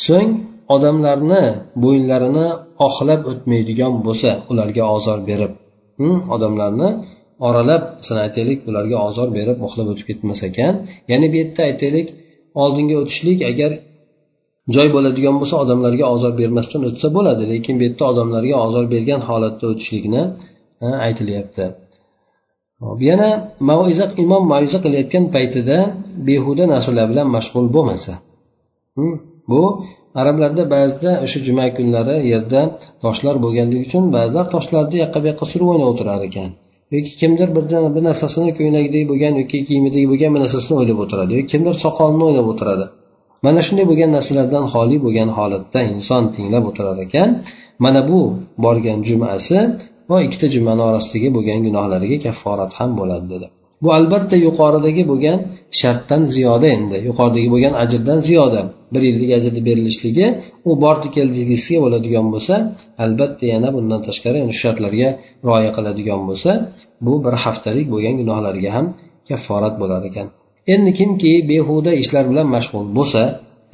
so'ng 0.05 0.31
odamlarni 0.74 1.42
bo'yinlarini 1.82 2.46
oxlab 2.86 3.20
o'tmaydigan 3.30 3.92
bo'lsa 4.06 4.30
ularga 4.50 4.84
ozor 4.96 5.18
berib 5.28 5.52
odamlarni 6.34 6.88
oralab 7.48 7.82
masalan 7.98 8.22
aytaylik 8.28 8.60
ularga 8.68 8.96
ozor 9.08 9.28
berib 9.38 9.58
oxlab 9.66 9.86
o'tib 9.92 10.06
ketmas 10.10 10.40
ekan. 10.48 10.74
Ya'ni 11.10 11.26
bu 11.32 11.36
yerda 11.40 11.62
aytaylik 11.70 12.08
oldinga 12.62 12.96
o'tishlik 13.02 13.38
agar 13.50 13.70
joy 14.74 14.88
bo'ladigan 14.96 15.34
bo'lsa 15.40 15.54
odamlarga 15.64 16.04
ozor 16.14 16.32
bermasdan 16.40 16.82
o'tsa 16.88 17.06
bo'ladi 17.16 17.44
lekin 17.52 17.74
bu 17.78 17.82
yerda 17.88 18.04
odamlarga 18.12 18.56
ozor 18.66 18.84
bergan 18.94 19.20
holatda 19.28 19.64
o'tishlikni 19.72 20.22
aytilyapti. 21.06 21.64
Yana 23.10 23.28
maiza 23.68 24.04
imom 24.24 24.44
maiza 24.52 24.78
qilayotgan 24.84 25.24
paytida 25.34 25.78
behuda 26.28 26.64
narsalar 26.72 27.06
bilan 27.12 27.28
mashg'ul 27.36 27.66
bo'lmasa 27.76 28.12
bu 29.50 29.62
arablarda 30.20 30.62
ba'zida 30.74 31.10
o'sha 31.24 31.38
juma 31.46 31.66
kunlari 31.76 32.16
yerda 32.32 32.60
toshlar 33.04 33.36
bo'lganligi 33.44 33.82
uchun 33.86 34.04
ba'zilar 34.16 34.46
toshlarni 34.54 34.96
yoqqa 35.04 35.18
bu 35.22 35.26
yoqqa 35.30 35.46
surib 35.52 35.68
o'ynab 35.72 35.88
o'tirar 35.92 36.20
ekan. 36.28 36.50
Yoki 36.94 37.12
kimdir 37.20 37.48
birdan 37.56 37.84
bir 37.96 38.02
narsasini 38.08 38.50
ko'ylagidagi 38.58 39.06
bo'lgan 39.12 39.32
yoki 39.40 39.58
kiyimidagi 39.68 40.06
bo'lgan 40.12 40.30
bir 40.34 40.40
narsasini 40.44 40.74
o'ylab 40.80 40.98
o'tiradi. 41.04 41.30
Yoki 41.38 41.48
kimdir 41.54 41.74
soqolini 41.84 42.24
o'ylab 42.28 42.46
o'tiradi. 42.52 42.84
Mana 43.44 43.60
shunday 43.66 43.86
bo'lgan 43.90 44.10
narsalardan 44.16 44.64
xoli 44.74 44.96
bo'lgan 45.04 45.28
holatda 45.38 45.80
inson 45.94 46.22
tinglab 46.34 46.64
o'tirar 46.70 46.96
ekan. 47.06 47.28
Mana 47.84 48.00
bu 48.10 48.20
borgan 48.64 48.98
jumasi 49.08 49.58
va 50.10 50.18
ikkita 50.26 50.46
jumani 50.54 50.82
orasidagi 50.88 51.28
bo'lgan 51.36 51.58
gunohlariga 51.66 52.18
kafforat 52.26 52.70
ham 52.78 52.90
bo'ladi 53.00 53.26
dedi. 53.34 53.46
Bu 53.84 53.88
albatta 53.98 54.36
yuqoridagi 54.46 55.02
bo'lgan 55.10 55.38
shartdan 55.80 56.22
ziyoda 56.34 56.66
endi. 56.76 56.96
Yuqoridagi 57.08 57.48
bo'lgan 57.54 57.74
ajrdan 57.82 58.18
ziyoda. 58.28 58.60
Bir 58.94 59.02
yillik 59.08 59.30
ajrni 59.38 59.60
berilishligi 59.68 60.26
u 60.68 60.70
bordi 60.84 61.08
keldigisiga 61.16 61.78
bo'ladigan 61.84 62.26
bo'lsa 62.34 62.54
albatta 63.04 63.44
yana 63.54 63.68
bundan 63.76 64.00
tashqari 64.06 64.38
shu 64.46 64.58
shartlarga 64.62 65.08
rioya 65.46 65.70
qiladigan 65.76 66.20
bo'lsa 66.28 66.50
bu 67.06 67.14
bir 67.24 67.34
haftalik 67.44 67.86
bo'lgan 67.92 68.14
gunohlarga 68.20 68.70
ham 68.76 68.86
kafforat 69.28 69.74
bo'lar 69.82 70.02
ekan. 70.10 70.26
Endi 70.74 70.90
kimki 70.98 71.32
behuda 71.50 71.92
ishlar 72.02 72.24
bilan 72.30 72.46
mashg'ul 72.56 72.86
bo'lsa 72.98 73.22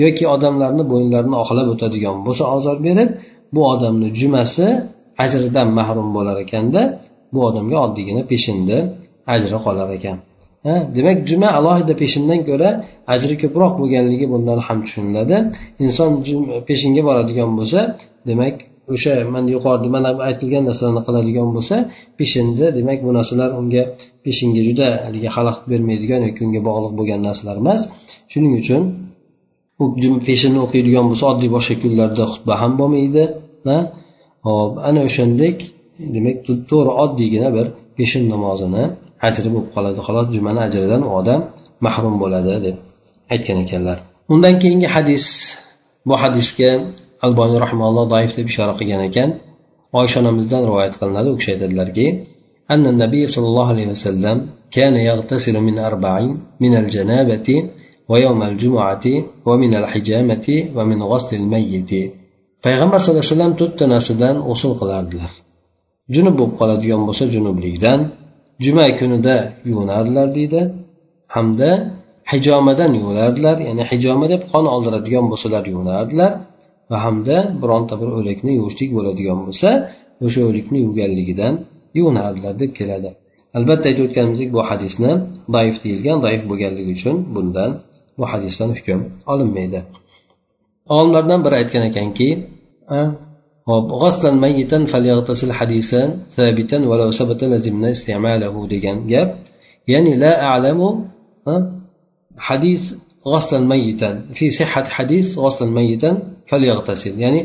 yoki 0.05 0.25
odamlarni 0.35 0.85
bo'yinlarini 0.93 1.37
oqlab 1.43 1.69
o'tadigan 1.75 2.17
bo'lsa 2.27 2.45
ozor 2.57 2.77
berib 2.87 3.11
bu 3.55 3.61
odamni 3.73 4.09
jumasi 4.21 4.67
ajridan 5.25 5.69
mahrum 5.79 6.09
bo'lar 6.17 6.37
ekanda 6.45 6.83
bu 7.33 7.39
odamga 7.49 7.77
oddiygina 7.87 8.23
peshinda 8.31 8.77
ajri 9.35 9.59
qolar 9.65 9.89
ekan. 9.99 10.17
Demak 10.97 11.19
juma 11.31 11.49
alohida 11.59 11.95
peshindan 12.03 12.41
ko'ra 12.49 12.71
ajri 13.15 13.35
ko'proq 13.43 13.73
bo'lganligi 13.81 14.27
bundan 14.33 14.59
ham 14.67 14.79
tushuniladi. 14.85 15.37
Inson 15.85 16.11
peshinga 16.69 17.03
boradigan 17.09 17.51
bo'lsa 17.59 17.81
demak 18.31 18.55
o'sha 18.95 19.13
mana 19.35 19.49
yuqorida 19.57 19.89
mana 19.97 20.09
aytilgan 20.29 20.63
narsalarni 20.69 21.03
qiladigan 21.07 21.49
bo'lsa 21.57 21.77
peshinda 22.19 22.67
demak 22.79 22.99
bu 23.07 23.11
narsalar 23.19 23.51
unga 23.61 23.83
peshinga 24.25 24.63
juda 24.69 24.89
haligi 25.07 25.29
xalaqit 25.37 25.65
bermaydigan 25.73 26.21
yoki 26.29 26.41
unga 26.47 26.61
bog'liq 26.69 26.93
bo'lgan 26.99 27.21
narsalar 27.29 27.57
emas. 27.63 27.81
Shuning 28.33 28.53
uchun 28.63 28.83
u 29.83 29.85
peshinni 30.29 30.61
o'qiydigan 30.67 31.05
bo'lsa 31.11 31.25
oddiy 31.33 31.51
boshqa 31.57 31.75
kunlarda 31.83 32.25
xutba 32.33 32.55
ham 32.63 32.73
bo'lmaydi 32.81 33.25
hop 34.47 34.73
ana 34.89 35.01
o'shandek 35.09 35.57
demak 36.15 36.37
to'g'ri 36.71 36.93
oddiygina 37.05 37.49
bir 37.57 37.67
peshin 37.99 38.25
namozini 38.33 38.85
ajri 39.28 39.48
bo'lib 39.54 39.70
qoladi 39.76 40.00
xolos 40.08 40.28
jumani 40.36 40.60
ajridan 40.68 41.02
u 41.08 41.10
odam 41.20 41.42
mahrum 41.86 42.16
bo'ladi 42.24 42.54
deb 42.66 42.78
aytgan 43.34 43.58
ekanlar 43.66 43.98
undan 44.34 44.56
keyingi 44.62 44.88
hadis 44.96 45.26
bu 46.08 46.16
hadisga 46.24 46.72
alboniy 47.26 47.60
rahimalloh 47.66 48.06
doif 48.14 48.32
deb 48.38 48.48
ishora 48.52 48.74
qilgan 48.80 49.02
ekan 49.10 49.30
oysha 50.00 50.18
onamizdan 50.24 50.62
rivoyat 50.70 50.94
qilinadi 51.00 51.30
u 51.34 51.36
kishi 51.40 51.50
aytadilarki 51.56 52.08
أن 52.74 52.84
النبي 52.94 53.24
صلى 53.34 53.48
الله 53.52 53.68
عليه 53.74 53.88
وسلم 53.94 54.38
كان 54.76 54.96
يغتسل 55.10 55.56
من 55.68 55.76
أربع 55.90 56.16
من 56.64 56.74
الجنابة 56.82 57.48
ويوم 58.12 58.40
الجمعة 58.50 59.06
ومن 59.48 59.72
الحجامة 59.82 60.48
ومن 60.76 61.00
غسل 61.12 61.32
الميت 61.42 61.92
payg'ambar 62.66 62.98
sallallohu 63.00 63.22
alayhi 63.22 63.34
vasallam 63.34 63.54
to'rtta 63.62 63.86
narsadan 63.94 64.36
g'usul 64.48 64.74
qilardilar 64.82 65.32
junub 66.16 66.34
bo'lib 66.40 66.54
qoladigan 66.60 67.02
bo'lsa 67.08 67.26
junublikdan 67.34 68.00
juma 68.65 68.87
kunida 69.01 69.37
yuvinardilar 69.69 70.29
deydi 70.39 70.61
hamda 71.35 71.71
hijomadan 72.33 72.93
yuvinardilar 73.01 73.57
ya'ni 73.69 73.85
hijoma 73.91 74.27
deb 74.33 74.43
qon 74.53 74.65
oldiradigan 74.75 75.27
bo'lsalar 75.33 75.65
yuvinardilar 75.73 76.33
va 76.91 76.99
hamda 77.05 77.37
bironta 77.63 77.95
bir 78.01 78.09
o'likni 78.19 78.53
yuvishlik 78.59 78.91
bo'ladigan 78.97 79.39
bo'lsa 79.47 79.69
o'sha 80.27 80.41
o'likni 80.49 80.79
yuvganligidan 80.87 81.55
yuvinardilar 81.99 82.55
deb 82.63 82.71
keladi. 82.79 83.11
Albatta 83.59 83.85
aytib 83.91 84.05
o'tganimizdek 84.07 84.49
bu 84.57 84.61
hadisni 84.71 85.11
zaif 85.55 85.77
deyilgan 85.85 86.19
zaif 86.27 86.43
bo'lganligi 86.51 86.93
uchun 86.99 87.17
bundan 87.35 87.71
bu 88.19 88.25
hadisdan 88.33 88.71
hukm 88.77 89.01
olinmaydi. 89.33 89.81
Olimlardan 90.97 91.41
biri 91.45 91.55
aytgan 91.61 91.83
ekanki 91.91 92.29
g'oslan 93.69 94.35
mayitan 94.45 94.83
falyaghtasil 94.93 95.53
hadisan 95.59 96.09
sabitan 96.37 96.83
walau 96.91 97.11
sabata 97.21 97.45
lazimna 97.53 97.89
isti'malahu 97.97 98.61
degan 98.73 98.97
gap. 99.13 99.29
Ya'ni 99.93 100.13
la 100.23 100.33
a'lamu 100.53 100.89
hadis 102.49 102.83
g'oslan 103.29 103.65
mayitan 103.73 104.15
fi 104.37 104.47
sihhat 104.59 104.87
hadis 104.97 105.27
g'oslan 105.43 105.71
mayitan 105.79 106.15
falyaghtasil. 106.51 107.15
Ya'ni 107.25 107.41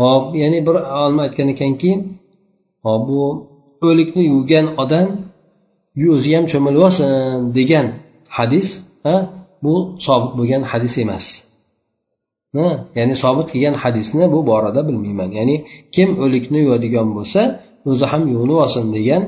hop 0.00 0.24
ya'ni 0.42 0.58
bir 0.66 0.76
olim 1.02 1.18
aytgan 1.24 1.48
ekanki 1.54 1.90
hop 2.86 3.02
bu 3.08 3.20
o'likni 3.88 4.22
yuvgan 4.32 4.66
odam 4.82 5.06
o'zi 6.14 6.30
ham 6.36 6.44
cho'milib 6.52 6.82
olsin 6.88 7.08
degan 7.58 7.86
hadis 8.36 8.68
bu 9.64 9.74
sobiq 10.06 10.32
bo'lgan 10.38 10.62
hadis 10.72 10.94
emas. 11.04 11.26
Ya'ni 12.98 13.14
sobit 13.22 13.48
kelgan 13.52 13.76
hadisni 13.82 14.24
bu 14.34 14.40
borada 14.50 14.80
bilmayman. 14.88 15.30
Ya'ni 15.38 15.56
kim 15.94 16.08
o'likni 16.24 16.58
yuvadigan 16.66 17.08
bo'lsa 17.16 17.40
o'zi 17.90 18.04
ham 18.12 18.22
yuvinib 18.32 18.58
olsin 18.64 18.84
degan 18.96 19.22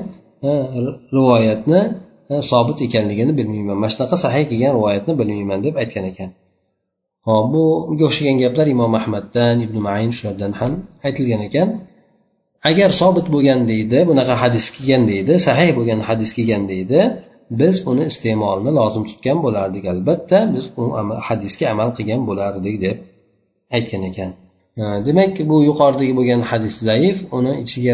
rivoyatni 1.17 1.81
sobit 2.51 2.79
ekanligini 2.87 3.33
bilmayman. 3.39 3.77
Mana 3.81 3.91
shunaqa 3.93 4.15
sahiy 4.25 4.45
kelgan 4.51 4.73
rivoyatni 4.77 5.13
bilmayman 5.19 5.59
deb 5.65 5.75
aytgan 5.81 6.05
ekan. 6.11 6.29
Hop 7.27 7.45
bunga 7.53 8.03
o'xshagan 8.09 8.37
gaplar 8.43 8.67
imom 8.75 8.93
ahmaddan 8.99 9.55
ibn 9.65 9.77
mayn 9.87 10.11
shulardan 10.17 10.51
ham 10.59 10.71
aytilgan 11.07 11.41
ekan. 11.47 11.69
Agar 12.69 12.89
sobit 13.01 13.27
bo'lgan 13.33 13.59
deydi 13.71 13.99
bunaqa 14.09 14.33
hadis 14.43 14.65
kelgan 14.75 15.03
deydi 15.11 15.33
sahih 15.47 15.69
bo'lgan 15.77 15.99
hadis 16.09 16.29
kelgan 16.37 16.63
deydi 16.71 16.99
biz 17.59 17.75
uni 17.91 18.03
iste'molni 18.11 18.71
lozim 18.79 19.03
tutgan 19.09 19.37
bo'lardik. 19.45 19.83
Albatta 19.93 20.39
biz 20.53 20.65
u 20.79 20.83
hadisga 21.27 21.65
amal 21.73 21.89
qilgan 21.97 22.21
bo'lardik 22.29 22.75
deb 22.85 22.97
aytgan 23.77 24.03
ekan. 24.09 24.31
Demak 25.07 25.33
bu 25.49 25.55
yuqoridagi 25.69 26.13
bo'lgan 26.19 26.41
hadis 26.49 26.75
zaif 26.89 27.17
uni 27.37 27.51
ichiga 27.63 27.93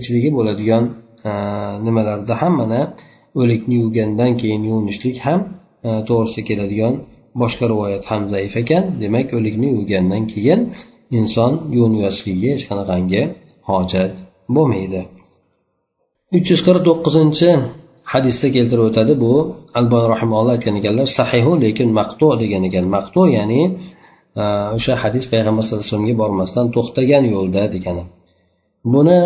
ichidagi 0.00 0.30
bo'ladigan 0.38 0.84
nimalarda 1.86 2.34
ham 2.42 2.52
mana 2.60 2.80
o'likni 3.40 3.74
yuvgandan 3.82 4.32
keyin 4.40 4.62
yuvinishlik 4.70 5.16
ham 5.26 5.40
to'g'risida 6.08 6.42
keladigan 6.48 6.94
boshqa 7.40 7.64
rivoyat 7.72 8.04
ham 8.10 8.22
zaif 8.34 8.52
ekan. 8.62 8.84
Demak 9.02 9.28
o'likni 9.38 9.68
yuvgandan 9.76 10.22
keyin 10.32 10.60
inson 11.18 11.52
yuvinib 11.76 12.02
hech 12.52 12.62
qanaqangi 12.68 13.22
hojat 13.68 14.14
bo'lmaydi. 14.56 15.00
Uch 16.36 16.46
yuz 16.52 16.60
qirq 16.66 16.82
to'qqizinchi 16.88 17.50
hadisda 18.12 18.48
keltirib 18.56 18.84
o'tadi 18.90 19.12
bu 19.24 19.32
albon 19.78 20.04
rahimalloh 20.14 20.52
aytgan 20.56 20.74
ekanlar 20.80 21.06
sahihu 21.18 21.52
lekin 21.64 21.88
maqtu 22.00 22.26
degan 22.42 22.62
ekan. 22.68 22.84
Maqtu 22.96 23.20
ya'ni 23.36 23.60
o'sha 24.76 24.94
hadis 25.02 25.24
payg'ambar 25.32 25.62
sallallohu 25.64 25.82
alayhi 25.82 25.92
vasallamga 25.92 26.16
bormasdan 26.22 26.66
to'xtagan 26.76 27.24
yo'lda 27.34 27.62
degani. 27.74 28.04
Buni 28.92 29.18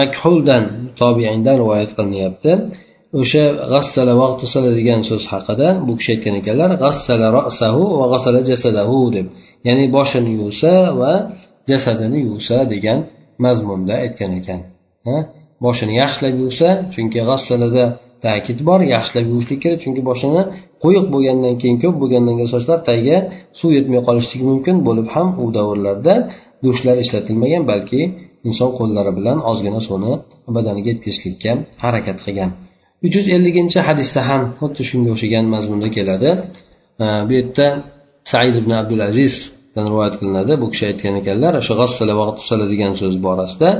makhuldan 0.00 0.64
tobiindan 1.00 1.56
rivoyat 1.62 1.90
qilinyapti. 1.96 2.52
O'sha 3.20 3.44
g'assala 3.72 4.12
vaqtusala 4.22 4.70
degan 4.78 5.00
so'z 5.10 5.24
haqida 5.32 5.68
bu 5.86 5.92
kishi 5.98 6.10
aytgan 6.14 6.34
ekanlar 6.40 6.70
g'assala 6.84 7.26
rasahu 7.38 7.84
va 8.00 8.06
g'assala 8.12 8.40
jasadahu 8.50 8.98
deb. 9.16 9.26
Ya'ni 9.66 9.84
boshini 9.96 10.30
yuvsa 10.40 10.72
va 11.00 11.12
jasadini 11.70 12.18
yuvsa 12.28 12.56
degan 12.72 12.98
mazmunda 13.44 13.94
aytgan 14.04 14.30
ekan. 14.40 14.60
Boshini 15.64 15.94
yaxshilab 16.02 16.34
yuvsa 16.42 16.68
chunki 16.94 17.20
g'assalada 17.28 17.84
ta'kid 18.24 18.58
bor 18.68 18.80
yaxshilab 18.94 19.26
yuvishlik 19.30 19.60
kerak. 19.64 19.78
Chunki 19.84 20.02
boshini 20.10 20.42
quyuq 20.82 21.06
bo'lgandan 21.14 21.54
keyin 21.60 21.76
ko'p 21.82 21.96
bo'lgandan 22.02 22.34
keyin 22.38 22.50
sochlar 22.54 22.78
tagiga 22.88 23.18
suv 23.58 23.70
yetmay 23.78 24.00
qolishligi 24.08 24.44
mumkin 24.52 24.76
bo'lib 24.88 25.08
ham 25.14 25.28
u 25.42 25.44
davrlarda 25.56 26.14
dushlar 26.66 26.96
ishlatilmagan 27.04 27.62
balki 27.70 28.00
inson 28.48 28.70
qo'llari 28.78 29.12
bilan 29.18 29.38
ozgina 29.50 29.80
suvni 29.86 30.12
badaniga 30.56 30.88
yetkazishlikka 30.92 31.52
harakat 31.84 32.18
qilgan. 32.24 32.50
Uch 33.06 33.14
yuz 33.18 33.26
elliginchi 33.36 33.78
hadisda 33.88 34.20
ham 34.30 34.42
xuddi 34.58 34.82
shunga 34.90 35.10
o'xshagan 35.14 35.44
mazmunda 35.54 35.88
keladi. 35.96 36.30
Bu 37.26 37.32
yerda 37.38 37.66
said 38.30 38.54
ibn 38.60 38.72
abdul 38.80 39.02
azizdan 39.08 39.84
rivoyat 39.90 40.14
qilinadi. 40.20 40.52
Bu 40.62 40.66
kishi 40.72 40.84
aytgan 40.90 41.14
ekanlar 41.20 41.52
o'sha 41.60 41.74
g'assala 41.80 42.14
va 42.20 42.24
degan 42.72 42.92
so'z 43.00 43.14
borasida 43.26 43.70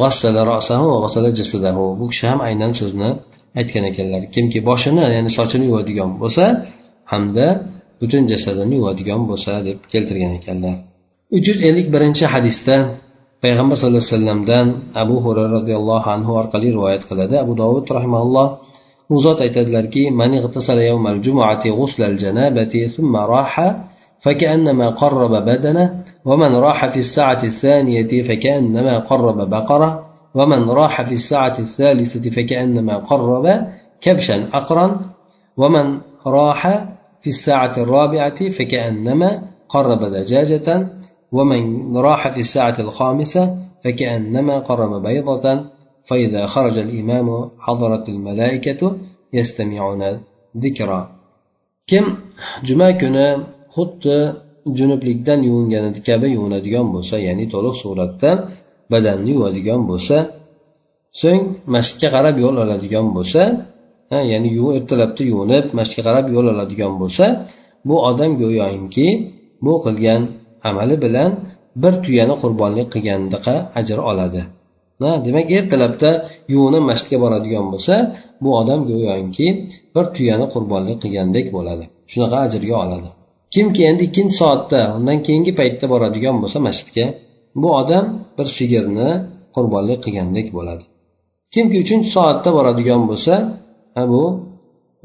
g'assala 0.00 0.40
rosahu 0.52 0.86
va 0.92 0.98
g'assala 1.04 1.28
jasadahu. 1.40 1.84
Bu 2.00 2.04
kishi 2.12 2.24
ham 2.30 2.40
aynan 2.48 2.72
so'zni 2.80 3.10
aytgan 3.59 3.83
ekanlar 3.91 4.21
kimki 4.35 4.59
boshini 4.69 5.03
ya'ni 5.15 5.31
sochini 5.37 5.65
yuvadigan 5.69 6.11
bo'lsa 6.21 6.45
hamda 7.11 7.47
butun 8.01 8.23
jasadini 8.31 8.75
yuvadigan 8.79 9.21
bo'lsa 9.29 9.51
deb 9.67 9.77
keltirgan 9.91 10.31
ekanlar 10.39 10.75
uch 11.35 11.45
yuz 11.49 11.59
ellik 11.69 11.87
birinchi 11.95 12.25
hadisda 12.33 12.75
payg'ambar 13.43 13.75
sallallohu 13.77 14.03
alayhi 14.03 14.13
vasallamdan 14.15 14.67
abu 15.03 15.15
hurayra 15.25 15.51
roziyallohu 15.57 16.07
anhu 16.15 16.31
orqali 16.41 16.67
rivoyat 16.75 17.03
qiladi 17.09 17.35
abu 17.43 17.53
dovud 17.61 17.85
rahimalloh 17.97 18.47
u 19.13 19.15
zot 19.25 19.39
aytadilarki 19.45 20.03
فكأنما 24.19 24.89
قرب 24.89 25.33
بدنه 25.45 26.03
ومن 26.25 26.55
راح 26.55 26.79
في 26.93 26.99
الساعة 26.99 27.43
الثانية 27.43 28.11
فكأنما 28.27 28.99
قرب 28.99 29.49
بقرة 29.49 29.89
ومن 30.34 30.70
راح 30.70 31.02
في 31.02 31.14
الساعة 31.20 31.58
الثالثة 31.58 32.30
فكأنما 32.30 32.98
قرب 32.98 33.46
كبشا 34.00 34.48
أقرا. 34.52 35.00
ومن 35.56 36.00
راح 36.26 36.62
في 37.22 37.30
الساعة 37.36 37.74
الرابعة 37.84 38.50
فكأنما 38.56 39.42
قرب 39.68 40.04
دجاجة. 40.04 40.88
ومن 41.32 41.96
راح 41.96 42.28
في 42.34 42.40
الساعة 42.40 42.76
الخامسة 42.80 43.42
فكأنما 43.84 44.58
قرب 44.58 45.02
بيضة. 45.02 45.44
فإذا 46.08 46.46
خرج 46.46 46.78
الإمام 46.78 47.50
حضرت 47.58 48.08
الملائكة 48.08 48.96
يستمعون 49.32 50.02
ذكرى 50.56 51.08
kim 51.90 52.04
juma 52.62 52.88
kuni 53.00 53.26
xuddi 53.74 54.16
junublikdan 54.78 55.40
yuvinganida 55.48 56.00
kabi 56.08 56.28
yuvinadigan 56.36 56.86
bo'lsa 56.94 57.16
ya'ni 57.26 57.44
to'liq 57.54 57.76
suratda 57.82 58.30
badanni 58.92 59.30
yuvadigan 59.36 59.80
bo'lsa 59.90 60.16
so'ng 61.20 61.42
masjidga 61.74 62.08
qarab 62.16 62.36
yo'l 62.44 62.56
oladigan 62.64 63.06
bo'lsa 63.16 63.42
ya'ni 64.30 64.48
ertalabda 64.78 65.22
yuvinib 65.30 65.66
masjidga 65.78 66.02
qarab 66.08 66.26
yo'l 66.34 66.46
oladigan 66.52 66.92
bo'lsa 67.02 67.26
bu 67.88 67.94
odam 68.08 68.30
go'yoki 68.42 69.08
bu 69.64 69.72
qilgan 69.84 70.22
amali 70.68 70.96
bilan 71.04 71.30
bir 71.82 71.94
tuyani 72.04 72.34
qurbonlik 72.42 72.88
qilgandaqa 72.94 73.54
ajr 73.80 73.98
oladi. 74.10 74.42
Demak 75.26 75.46
ertalabda 75.58 76.10
yuvinib 76.52 76.84
masjidga 76.90 77.18
boradigan 77.24 77.66
bo'lsa 77.72 77.94
bu 78.42 78.50
odam 78.60 78.80
go'yoki 78.90 79.48
bir 79.94 80.04
tuyani 80.16 80.46
qurbonlik 80.54 80.98
qilgandek 81.04 81.46
bo'ladi. 81.56 81.84
Shunaqa 82.12 82.36
ajrga 82.46 82.76
oladi. 82.84 83.08
Kimki 83.54 83.82
endi 83.90 84.02
ikkinchi 84.08 84.34
soatda 84.42 84.80
undan 84.96 85.18
keyingi 85.26 85.52
paytda 85.60 85.86
boradigan 85.92 86.36
bo'lsa 86.42 86.58
masjidga 86.68 87.06
bu 87.60 87.68
odam 87.80 88.06
bir 88.36 88.46
sigirni 88.56 89.10
qurbonlik 89.54 89.98
qilgandek 90.04 90.46
bo'ladi. 90.56 90.84
Kimki 91.54 91.76
uchinchi 91.84 92.10
soatda 92.16 92.50
boradigan 92.56 93.02
bo'lsa 93.10 93.34
bu 94.12 94.22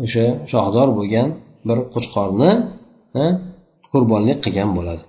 o'sha 0.03 0.25
shohdor 0.51 0.89
bo'lgan 0.97 1.27
bir 1.67 1.77
qo'chqorni 1.93 2.51
qurbonlik 3.93 4.39
qilgan 4.45 4.69
bo'ladi. 4.77 5.03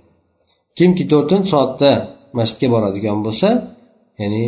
Kimki 0.79 1.05
to'rtinchi 1.13 1.49
soatda 1.55 1.91
masjidga 2.39 2.69
boradigan 2.75 3.19
bo'lsa 3.27 3.49
ya'ni 4.21 4.45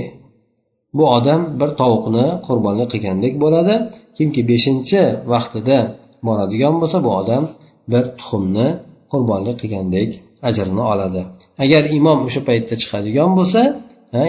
bu 0.97 1.05
odam 1.17 1.41
bir 1.61 1.71
tovuqni 1.81 2.27
qurbonlik 2.47 2.89
qilgandek 2.95 3.35
bo'ladi. 3.45 3.75
Kimki 4.17 4.43
beshinchi 4.51 5.03
vaqtida 5.33 5.79
boradigan 6.27 6.75
bo'lsa 6.81 6.99
bu 7.07 7.11
odam 7.21 7.45
bir 7.93 8.05
tuxumni 8.19 8.67
qurbonlik 9.13 9.57
qilgandek 9.63 10.11
ajrini 10.49 10.83
oladi. 10.93 11.23
Agar 11.65 11.83
imom 11.99 12.19
o'sha 12.27 12.41
paytda 12.49 12.75
chiqadigan 12.83 13.31
bo'lsa 13.39 13.63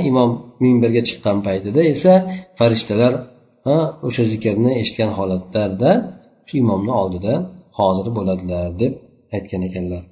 imom 0.10 0.30
minbarga 0.64 1.02
chiqqan 1.10 1.38
paytida 1.48 1.82
esa 1.94 2.14
farishtalar 2.60 3.14
o'sha 4.08 4.24
zikrni 4.34 4.72
eshitgan 4.82 5.12
holatlarda 5.18 5.92
shu 6.48 6.54
imomni 6.64 6.94
oldida 7.02 7.34
hozir 7.80 8.08
bo'ladilar 8.18 8.66
deb 8.82 8.94
aytgan 9.36 9.62
ekanlar. 9.70 10.04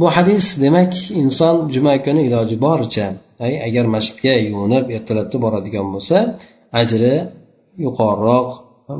Bu 0.00 0.06
hadis 0.16 0.46
demak 0.64 0.92
inson 1.22 1.56
juma 1.74 1.94
kuni 2.04 2.20
iloji 2.28 2.56
boricha 2.66 3.06
agar 3.68 3.84
masjidga 3.94 4.34
yuvinib 4.48 4.84
ertalabda 4.96 5.36
boradigan 5.44 5.86
bo'lsa 5.94 6.16
ajri 6.80 7.14
yuqoriroq 7.84 8.48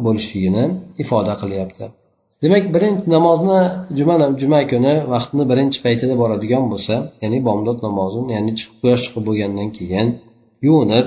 bo'lishligini 0.04 0.64
ifoda 1.02 1.34
qilyapti. 1.42 1.84
Demak 2.44 2.64
birinchi 2.74 3.06
namozni 3.16 3.60
juma 3.98 4.14
juma 4.40 4.60
kuni 4.72 4.94
vaqtni 5.12 5.42
birinchi 5.50 5.78
paytida 5.86 6.14
boradigan 6.22 6.64
bo'lsa 6.72 6.94
ya'ni 7.22 7.38
bomdod 7.48 7.78
namozini 7.86 8.30
ya'ni 8.36 8.52
quyosh 8.80 9.02
chiqib 9.04 9.22
bo'lgandan 9.28 9.68
keyin 9.78 10.08
yuvinib 10.66 11.06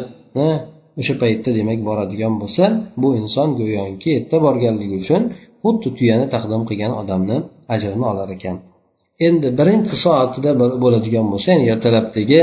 o'sha 0.99 1.13
paytda 1.23 1.49
demak 1.59 1.79
boradigan 1.89 2.33
bo'lsa 2.41 2.63
bu 3.01 3.09
inson 3.21 3.49
go'yoki 3.59 4.09
erta 4.19 4.37
borganligi 4.45 4.95
uchun 5.03 5.21
xuddi 5.63 5.89
tuyani 5.97 6.25
taqdim 6.33 6.61
qilgan 6.69 6.93
odamni 7.01 7.37
ajrini 7.75 8.05
olar 8.11 8.29
ekan. 8.37 8.55
Endi 9.25 9.47
birinchi 9.59 9.95
soatida 10.05 10.51
bo'ladigan 10.83 11.25
bo'lsa 11.33 11.47
ya'ni 11.53 11.65
ertalabdagi 11.73 12.39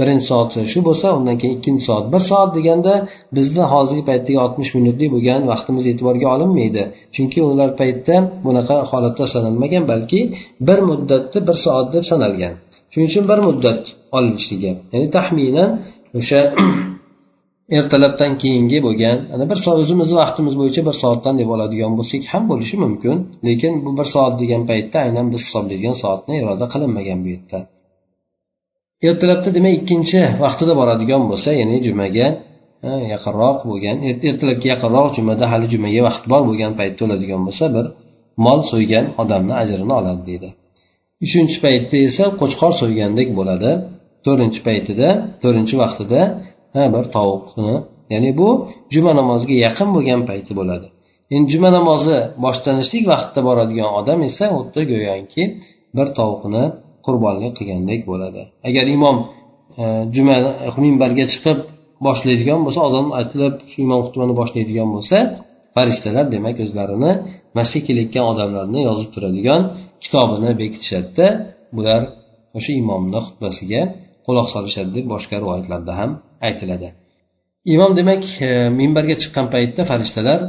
birinchi 0.00 0.26
soati 0.30 0.60
shu 0.72 0.80
bo'lsa 0.88 1.06
undan 1.18 1.36
keyin 1.40 1.54
ikkinchi 1.58 1.84
soat 1.88 2.04
bir 2.12 2.22
soat 2.30 2.50
deganda 2.58 2.94
bizni 3.36 3.64
hozirgi 3.72 4.04
paytdagi 4.10 4.38
oltmish 4.44 4.70
minutlik 4.78 5.08
bo'lgan 5.14 5.40
vaqtimiz 5.52 5.84
e'tiborga 5.90 6.26
olinmaydi. 6.34 6.82
Chunki 7.14 7.40
ular 7.50 7.70
paytda 7.80 8.16
bunaqa 8.46 8.76
holatda 8.90 9.24
sanalmagan 9.34 9.84
balki 9.92 10.20
bir 10.68 10.78
muddatni 10.88 11.40
bir 11.48 11.56
soat 11.64 11.86
deb 11.94 12.04
sanalgan. 12.12 12.54
Shuning 12.92 13.08
uchun 13.10 13.24
bir 13.30 13.38
muddat 13.46 13.82
olinishligi 14.16 14.70
ya'ni 14.92 15.08
taxminan 15.16 15.70
o'sha 16.18 16.40
ertalabdan 17.78 18.32
keyingi 18.42 18.78
bo'lgan 18.86 19.18
ana 19.34 19.44
bir 19.50 19.58
soat 19.64 19.78
o'zimizni 19.84 20.16
vaqtimiz 20.22 20.54
bo'yicha 20.60 20.82
bir 20.88 20.96
soatdan 21.02 21.34
deb 21.40 21.48
oladigan 21.54 21.92
bo'lsak 21.98 22.22
ham 22.32 22.42
bo'lishi 22.50 22.76
mumkin. 22.84 23.16
Lekin 23.46 23.72
bu 23.84 23.90
bir 23.98 24.06
soat 24.14 24.34
degan 24.42 24.62
paytda 24.70 24.96
aynan 25.06 25.26
biz 25.32 25.40
hisoblaydigan 25.46 25.96
soatni 26.02 26.34
iroda 26.42 26.66
qilinmagan 26.72 27.18
bu 27.24 27.28
yerda. 27.34 27.58
Ertalabda 29.08 29.50
demak 29.56 29.74
ikkinchi 29.80 30.20
vaqtida 30.44 30.72
boradigan 30.80 31.22
bo'lsa 31.30 31.50
ya'ni 31.60 31.76
jumaga 31.86 32.26
yaqinroq 33.14 33.58
bo'lgan 33.70 33.96
er, 34.08 34.14
ertalabga 34.30 34.66
yaqinroq 34.74 35.08
jumada 35.16 35.44
hali 35.52 35.66
jumaga 35.74 36.00
vaqt 36.08 36.24
bor 36.32 36.42
bo'lgan 36.48 36.72
paytda 36.80 37.00
o'ladigan 37.06 37.40
bo'lsa 37.46 37.64
bir 37.76 37.86
mol 38.46 38.60
so'ygan 38.70 39.04
odamni 39.22 39.54
ajrini 39.62 39.92
oladi 40.00 40.22
deydi. 40.30 40.48
Uchinchi 41.26 41.58
paytda 41.64 41.96
esa 42.08 42.24
qo'chqor 42.40 42.72
so'ygandek 42.80 43.28
bo'ladi. 43.38 43.70
To'rtinchi 44.24 44.60
paytida 44.68 45.08
to'rtinchi 45.42 45.74
vaqtida 45.82 46.20
bir 46.94 47.04
tovuqni 47.16 47.74
ya'ni 48.12 48.30
bu 48.40 48.48
juma 48.94 49.12
namoziga 49.20 49.56
yaqin 49.66 49.88
bo'lgan 49.96 50.20
payti 50.30 50.52
bo'ladi. 50.60 50.86
Endi 51.34 51.48
juma 51.54 51.70
namozi 51.78 52.16
boshlanishlik 52.44 53.04
vaqtida 53.12 53.40
boradigan 53.48 53.90
odam 54.00 54.18
esa 54.28 54.44
xuddi 54.54 54.80
go'yoki 54.92 55.42
bir 55.96 56.06
tovuqni 56.18 56.64
qurbonlik 57.06 57.52
qilgandek 57.58 58.00
bo'ladi. 58.10 58.42
Agar 58.68 58.86
imom 58.96 59.16
e, 59.82 59.84
juma 60.16 60.36
e, 60.66 60.68
minbarga 60.84 61.24
chiqib 61.32 61.58
boshlaydigan 62.06 62.60
bo'lsa 62.66 62.80
ozon 62.88 63.06
aytilib 63.20 63.54
imom 63.84 64.00
xutbani 64.06 64.34
boshlaydigan 64.40 64.88
bo'lsa 64.94 65.18
farishtalar 65.74 66.26
demak 66.34 66.56
o'zlarini 66.64 67.12
masjidga 67.58 67.86
kelayotgan 67.88 68.24
odamlarni 68.32 68.80
yozib 68.88 69.08
turadigan 69.14 69.62
kitobini 70.04 70.50
bekitishadida 70.60 71.26
bular 71.76 72.00
o'sha 72.58 72.72
imomni 72.82 73.18
xutbasiga 73.26 73.80
quloq 74.26 74.48
solishadi 74.54 74.90
deb 74.96 75.06
boshqa 75.14 75.36
rivoyatlarda 75.42 75.92
ham 76.00 76.10
aytiladi. 76.48 76.88
Imom 77.74 77.92
demak 77.98 78.22
e, 78.46 78.48
minbarga 78.80 79.16
chiqqan 79.22 79.46
paytda 79.54 79.82
farishtalar 79.90 80.40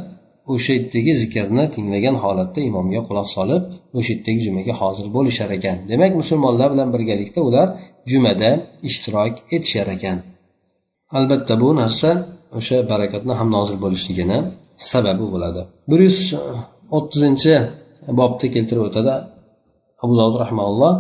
o'sha 0.54 0.72
yerdagi 0.78 1.14
zikrni 1.22 1.66
tinglagan 1.76 2.16
holatda 2.24 2.60
imomga 2.70 3.02
quloq 3.10 3.28
solib 3.38 3.64
o'sha 3.98 4.12
yerdagi 4.14 4.42
jumaga 4.48 4.74
hozir 4.82 5.08
bo'lishar 5.16 5.50
ekan. 5.58 5.78
Demak 5.92 6.12
musulmonlar 6.22 6.68
bilan 6.74 6.90
birgalikda 6.96 7.40
ular 7.50 7.68
jumada 8.12 8.52
ishtirok 8.90 9.36
etishar 9.56 9.88
ekan. 9.96 10.18
Albatta 11.18 11.54
bu 11.64 11.70
narsa 11.82 12.10
o'sha 12.60 12.78
barakatni 12.92 13.34
ham 13.40 13.50
nozil 13.58 13.78
bo'lishligini 13.84 14.40
sababi 14.92 15.26
bo'ladi. 15.34 15.62
Bir 15.90 16.00
yuz 16.08 16.20
e, 16.40 16.42
o'ttizinchi 16.98 17.54
bobda 18.20 18.48
keltirib 18.56 18.84
o'tadi 18.90 19.14
abu 20.04 20.14
dovud 20.20 20.38
rahmaulloh 20.44 20.94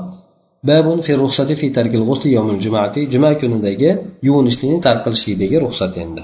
babun 0.69 0.99
fi 1.07 1.12
ruxsati 1.23 1.55
fi 1.61 1.66
tarkil 1.77 2.03
g'usli 2.09 2.29
yawmil 2.37 2.61
jumati 2.64 3.01
juma 3.12 3.31
kunidagi 3.40 3.90
yuvinishlikni 4.27 4.79
tark 4.87 5.01
qilishlikdagi 5.05 5.57
ruxsat 5.64 5.93
endi 6.05 6.23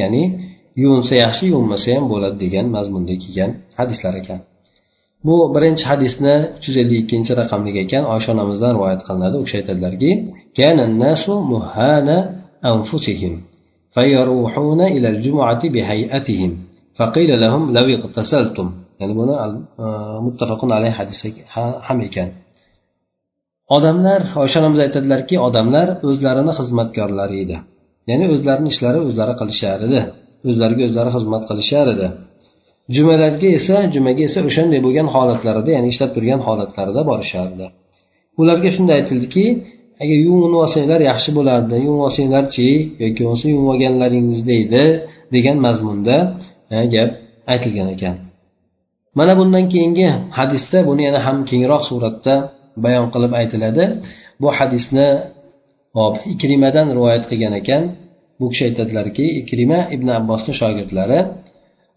ya'ni 0.00 0.22
yuvinsa 0.82 1.14
yaxshi 1.24 1.44
yuvinmasa 1.52 1.88
ham 1.96 2.04
bo'ladi 2.12 2.36
degan 2.44 2.66
mazmunda 2.76 3.14
kelgan 3.22 3.50
hadislar 3.78 4.14
ekan 4.22 4.40
bu 5.26 5.34
birinchi 5.54 5.84
hadisni 5.90 6.34
uch 6.56 6.64
yuz 6.68 6.76
ellik 6.82 6.98
ikkinchi 7.02 7.32
raqamli 7.40 7.70
ekan 7.84 8.02
oysha 8.14 8.28
onamizdan 8.34 8.72
rivoyat 8.76 9.00
qilinadi 9.06 9.36
u 9.40 9.42
kishi 9.46 9.56
aytadilarki 9.60 10.10
فيروحون 13.96 14.80
إلى 14.80 15.08
الجمعة 15.08 15.62
بهيئتهم 15.74 16.50
فقيل 16.98 17.30
لهم 17.40 17.62
لو 17.76 17.86
اغتسلتم 17.96 18.68
ya'ni 19.00 19.14
buni 19.20 19.34
muttafaqun 20.26 20.70
alayhi 20.78 20.96
hadis 21.00 21.20
ham 21.86 21.98
ekan 22.08 22.28
odamlar 23.75 24.21
oysha 24.41 24.57
onamiz 24.61 24.79
aytadilarki 24.85 25.35
odamlar 25.47 25.87
o'zlarini 26.09 26.53
xizmatkorlari 26.59 27.37
edi. 27.43 27.57
Ya'ni 28.09 28.25
o'zlarini 28.33 28.69
ishlari 28.73 28.99
o'zlari 29.07 29.33
qilishar 29.41 29.79
edi. 29.87 30.01
O'zlariga 30.49 30.83
o'zlari 30.89 31.11
xizmat 31.17 31.43
qilishar 31.49 31.85
edi. 31.93 32.07
Jumalarga 32.95 33.49
esa 33.59 33.77
jumaga 33.95 34.23
esa 34.29 34.39
o'shanday 34.49 34.79
bo'lgan 34.85 35.07
holatlarida 35.15 35.69
ya'ni 35.77 35.87
ishlab 35.93 36.11
turgan 36.15 36.41
holatlarida 36.47 37.01
borishardi. 37.09 37.65
Ularga 38.41 38.69
shunday 38.75 38.95
aytildiki 39.01 39.45
agar 40.03 40.17
yuvinib 40.27 40.57
olsanglar 40.63 40.99
yaxshi 41.11 41.29
bo'lardi 41.37 41.75
yuvinib 41.85 42.03
olsanglarchi 42.07 42.69
yoki 43.03 43.19
bo'lmasa 43.23 43.45
yuvib 43.53 43.67
olganlaringizda 43.73 44.53
edi 44.63 44.83
degan 45.35 45.57
mazmunda 45.65 46.15
e, 46.73 46.77
gap 46.93 47.09
aytilgan 47.53 47.89
ekan. 47.95 48.15
Mana 49.17 49.33
bundan 49.39 49.65
keyingi 49.73 50.07
hadisda 50.37 50.77
buni 50.89 51.01
yana 51.07 51.19
ham 51.25 51.37
kengroq 51.49 51.83
suratda 51.89 52.35
bayon 52.83 53.07
qilib 53.13 53.31
aytiladi. 53.41 53.85
Bu 54.41 54.47
hadisni 54.57 55.07
hop 55.97 56.15
ikrimadan 56.33 56.87
rivoyat 56.97 57.23
qilgan 57.29 57.53
ekan. 57.61 57.83
Bu 58.39 58.45
kishi 58.51 58.63
aytadilarki 58.69 59.25
ikrima 59.41 59.79
ibn 59.95 60.07
abbosni 60.19 60.53
shogirdlari 60.61 61.19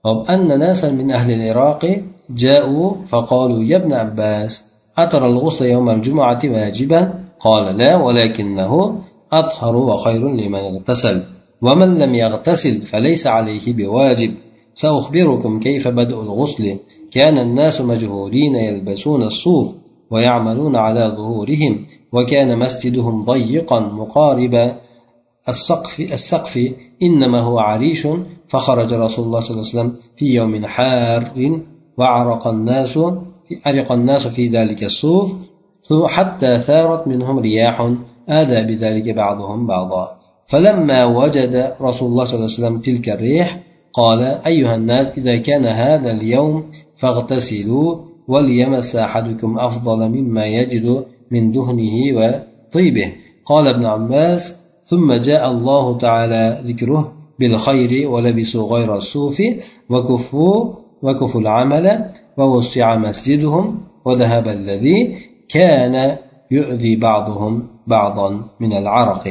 أن 0.06 0.58
ناسا 0.58 0.90
من 0.90 1.10
أهل 1.10 1.32
العراق 1.32 2.02
جاءوا 2.30 2.94
فقالوا 3.10 3.64
يا 3.64 3.76
ابن 3.76 3.92
عباس 3.92 4.62
أترى 4.98 5.26
الغسل 5.26 5.66
يوم 5.66 5.90
الجمعة 5.90 6.40
واجبا 6.44 7.14
قال 7.40 7.76
لا 7.76 7.96
ولكنه 7.96 9.00
أطهر 9.32 9.76
وخير 9.76 10.28
لمن 10.28 10.58
اغتسل 10.58 11.22
ومن 11.62 11.98
لم 11.98 12.14
يغتسل 12.14 12.82
فليس 12.82 13.26
عليه 13.26 13.72
بواجب 13.72 14.34
سأخبركم 14.74 15.60
كيف 15.60 15.88
بدء 15.88 16.20
الغسل 16.20 16.76
كان 17.12 17.38
الناس 17.38 17.80
مجهولين 17.80 18.54
يلبسون 18.54 19.22
الصوف 19.22 19.68
ويعملون 20.10 20.76
على 20.76 21.14
ظهورهم 21.16 21.86
وكان 22.12 22.58
مسجدهم 22.58 23.24
ضيقا 23.24 23.80
مقارب 23.80 24.74
السقف 25.48 26.00
السقف 26.00 26.72
إنما 27.02 27.40
هو 27.40 27.58
عريش 27.58 28.06
فخرج 28.48 28.92
رسول 28.92 29.24
الله 29.26 29.40
صلى 29.40 29.50
الله 29.50 29.70
عليه 29.70 29.80
وسلم 29.80 29.92
في 30.16 30.26
يوم 30.26 30.66
حار 30.66 31.32
وعرق 31.98 32.46
الناس 32.46 32.98
عرق 33.66 33.92
الناس 33.92 34.26
في 34.26 34.48
ذلك 34.48 34.84
الصوف 34.84 35.32
حتى 36.06 36.58
ثارت 36.58 37.08
منهم 37.08 37.38
رياح 37.38 37.92
آذى 38.28 38.62
بذلك 38.74 39.14
بعضهم 39.14 39.66
بعضا. 39.66 40.08
فلما 40.46 41.04
وجد 41.04 41.74
رسول 41.80 42.08
الله 42.08 42.24
صلى 42.24 42.34
الله 42.34 42.50
عليه 42.54 42.54
وسلم 42.54 42.78
تلك 42.78 43.08
الريح 43.08 43.60
قال 43.92 44.24
أيها 44.46 44.74
الناس 44.74 45.18
إذا 45.18 45.36
كان 45.36 45.66
هذا 45.66 46.10
اليوم 46.10 46.64
فاغتسلوا 46.96 47.96
وليمس 48.28 48.96
أحدكم 48.96 49.58
أفضل 49.58 50.08
مما 50.08 50.46
يجد 50.46 51.04
من 51.30 51.52
دهنه 51.52 51.96
وطيبه. 52.16 53.12
قال 53.44 53.68
ابن 53.68 53.84
عباس 53.86 54.42
ثم 54.90 55.12
جاء 55.12 55.50
الله 55.50 55.98
تعالى 55.98 56.62
ذكره 56.64 57.12
بالخير 57.40 58.10
ولبسوا 58.10 58.64
غير 58.74 58.96
الصوف 58.96 59.42
وكفوا 59.90 60.74
وكفوا 61.02 61.40
العمل 61.40 61.86
ووسع 62.38 62.96
مسجدهم 62.96 63.80
وذهب 64.04 64.48
الذي 64.48 65.16
كان 65.48 66.16
يؤذي 66.50 66.96
بعضهم 66.96 67.62
بعضا 67.86 68.28
من 68.60 68.72
العرق. 68.72 69.24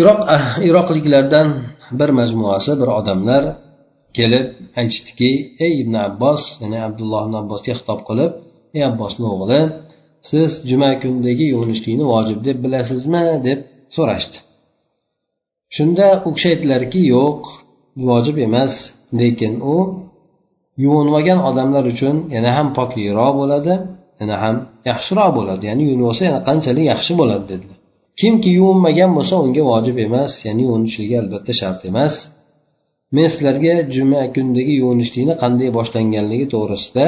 iroq 0.00 0.20
iroqliklardan 0.68 1.48
bir 1.98 2.10
majmuasi 2.18 2.72
bir 2.80 2.88
odamlar 2.98 3.42
kelib 4.18 4.46
aytishdiki 4.80 5.30
ey 5.64 5.72
ibn 5.82 5.94
abbos 6.08 6.42
ya'ni 6.60 6.78
abdulloh 6.88 7.22
ibn 7.26 7.36
abbosga 7.42 7.72
xitob 7.78 8.00
qilib 8.08 8.32
ey 8.76 8.82
abbosni 8.90 9.26
o'g'li 9.34 9.60
siz 10.30 10.50
juma 10.70 10.90
kunidagi 11.02 11.44
yuvinishlikni 11.52 12.04
vojib 12.12 12.38
deb 12.46 12.58
bilasizmi? 12.64 13.24
deb 13.48 13.58
so'rashdi. 13.96 14.36
Shunda 15.76 16.06
u 16.26 16.28
kishi 16.36 16.48
aytdilarki 16.52 17.00
yo'q 17.14 17.40
vojib 18.08 18.36
emas 18.46 18.72
lekin 19.20 19.52
u 19.74 19.76
yuvinmagan 20.84 21.38
odamlar 21.48 21.84
uchun 21.92 22.16
yana 22.34 22.50
ham 22.56 22.68
pokliroq 22.78 23.32
bo'ladi 23.40 23.74
yana 24.20 24.36
ham 24.42 24.56
yaxshiroq 24.90 25.30
bo'ladi 25.38 25.62
ya'ni 25.68 25.82
yuvinib 25.88 26.06
olsa 26.10 26.22
yana 26.28 26.40
qanchalik 26.48 26.84
yaxshi 26.92 27.12
bo'ladi 27.20 27.44
dedilar. 27.52 27.78
Kimki 28.20 28.50
yuvinmagan 28.60 29.10
bo'lsa 29.16 29.34
unga 29.44 29.62
vojib 29.72 29.96
emas 30.06 30.32
ya'ni 30.46 30.62
yuvinishligi 30.68 31.16
albatta 31.22 31.52
shart 31.60 31.80
emas. 31.90 32.14
Men 33.16 33.26
sizlarga 33.32 33.74
juma 33.94 34.22
kundagi 34.34 34.74
yuvinishlikni 34.82 35.34
qanday 35.42 35.68
boshlanganligi 35.78 36.46
to'g'risida 36.54 37.06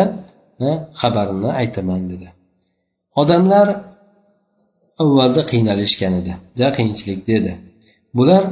xabarini 1.01 1.51
aytaman 1.61 2.03
dedi. 2.13 2.29
Odamlar 3.23 3.69
avvalda 5.03 5.43
qiynalishgan 5.53 6.13
edi. 6.21 6.33
Juda 6.57 6.71
qiyinchilik 6.77 7.21
dedi. 7.33 7.53
Bular 8.19 8.45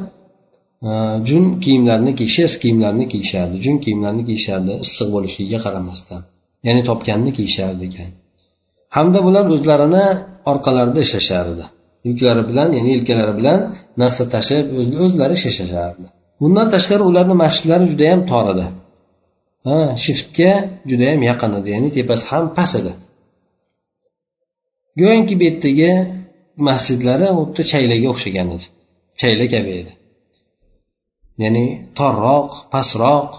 e, 0.89 0.91
jun 1.29 1.45
kiyimlarni 1.65 2.13
shes 2.37 2.53
kiyimlarni 2.63 3.05
kiyishardi 3.13 3.57
jun 3.65 3.77
kiyimlarni 3.85 4.23
kiyishardi 4.29 4.73
issiq 4.85 5.09
bo'lishligiga 5.15 5.59
qaramasdan. 5.67 6.21
Ya'ni 6.67 6.83
topganini 6.89 7.33
kiyishardi 7.39 7.83
ekan. 7.91 8.11
Hamda 8.97 9.19
bular 9.27 9.45
o'zlarini 9.55 10.05
orqalarida 10.51 11.01
ishlashardi. 11.07 11.65
Yuklari 12.09 12.43
bilan 12.51 12.69
ya'ni 12.77 12.91
yelkalari 12.95 13.35
bilan 13.41 13.61
narsa 14.01 14.23
tashib 14.35 14.65
o'zlari 15.05 15.35
ishlashardi 15.41 16.07
bundan 16.43 16.67
tashqari 16.75 17.03
ularni 17.11 17.35
masjidlari 17.45 17.85
judayam 17.93 18.21
tor 18.31 18.47
edi. 18.55 18.67
Ha 19.67 19.77
shiftga 20.05 20.53
judayam 20.91 21.21
yaqin 21.31 21.51
edi 21.59 21.69
ya'ni 21.75 21.89
tepasi 21.97 22.25
ham 22.33 22.45
past 22.57 22.75
edi. 22.81 22.93
Go'yoki 25.01 25.35
bu 25.41 25.45
yerdagi 25.49 25.91
masjidlari 26.69 27.29
xuddi 27.39 27.63
chaylaga 27.73 28.09
o'xshagan 28.13 28.49
edi. 28.55 28.67
Chayla 29.21 29.47
kabi 29.55 29.73
edi. 29.81 29.93
Ya'ni 31.43 31.65
torroq 31.99 32.51
pastroq. 32.73 33.31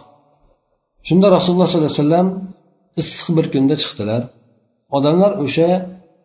Shunda 1.08 1.28
rasululloh 1.36 1.68
sollallohu 1.70 1.92
alayhi 1.92 2.02
vasallam 2.04 2.28
issiq 3.02 3.28
bir 3.38 3.46
kunda 3.54 3.76
chiqdilar. 3.82 4.22
Odamlar 4.98 5.32
o'sha 5.46 5.70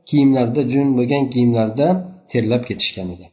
kiyimlarda 0.09 0.62
jun 0.73 0.88
bo'lgan 0.99 1.25
kiyimlarda 1.33 1.88
terlab 2.31 2.62
ketishgan 2.69 3.09
edi. 3.14 3.27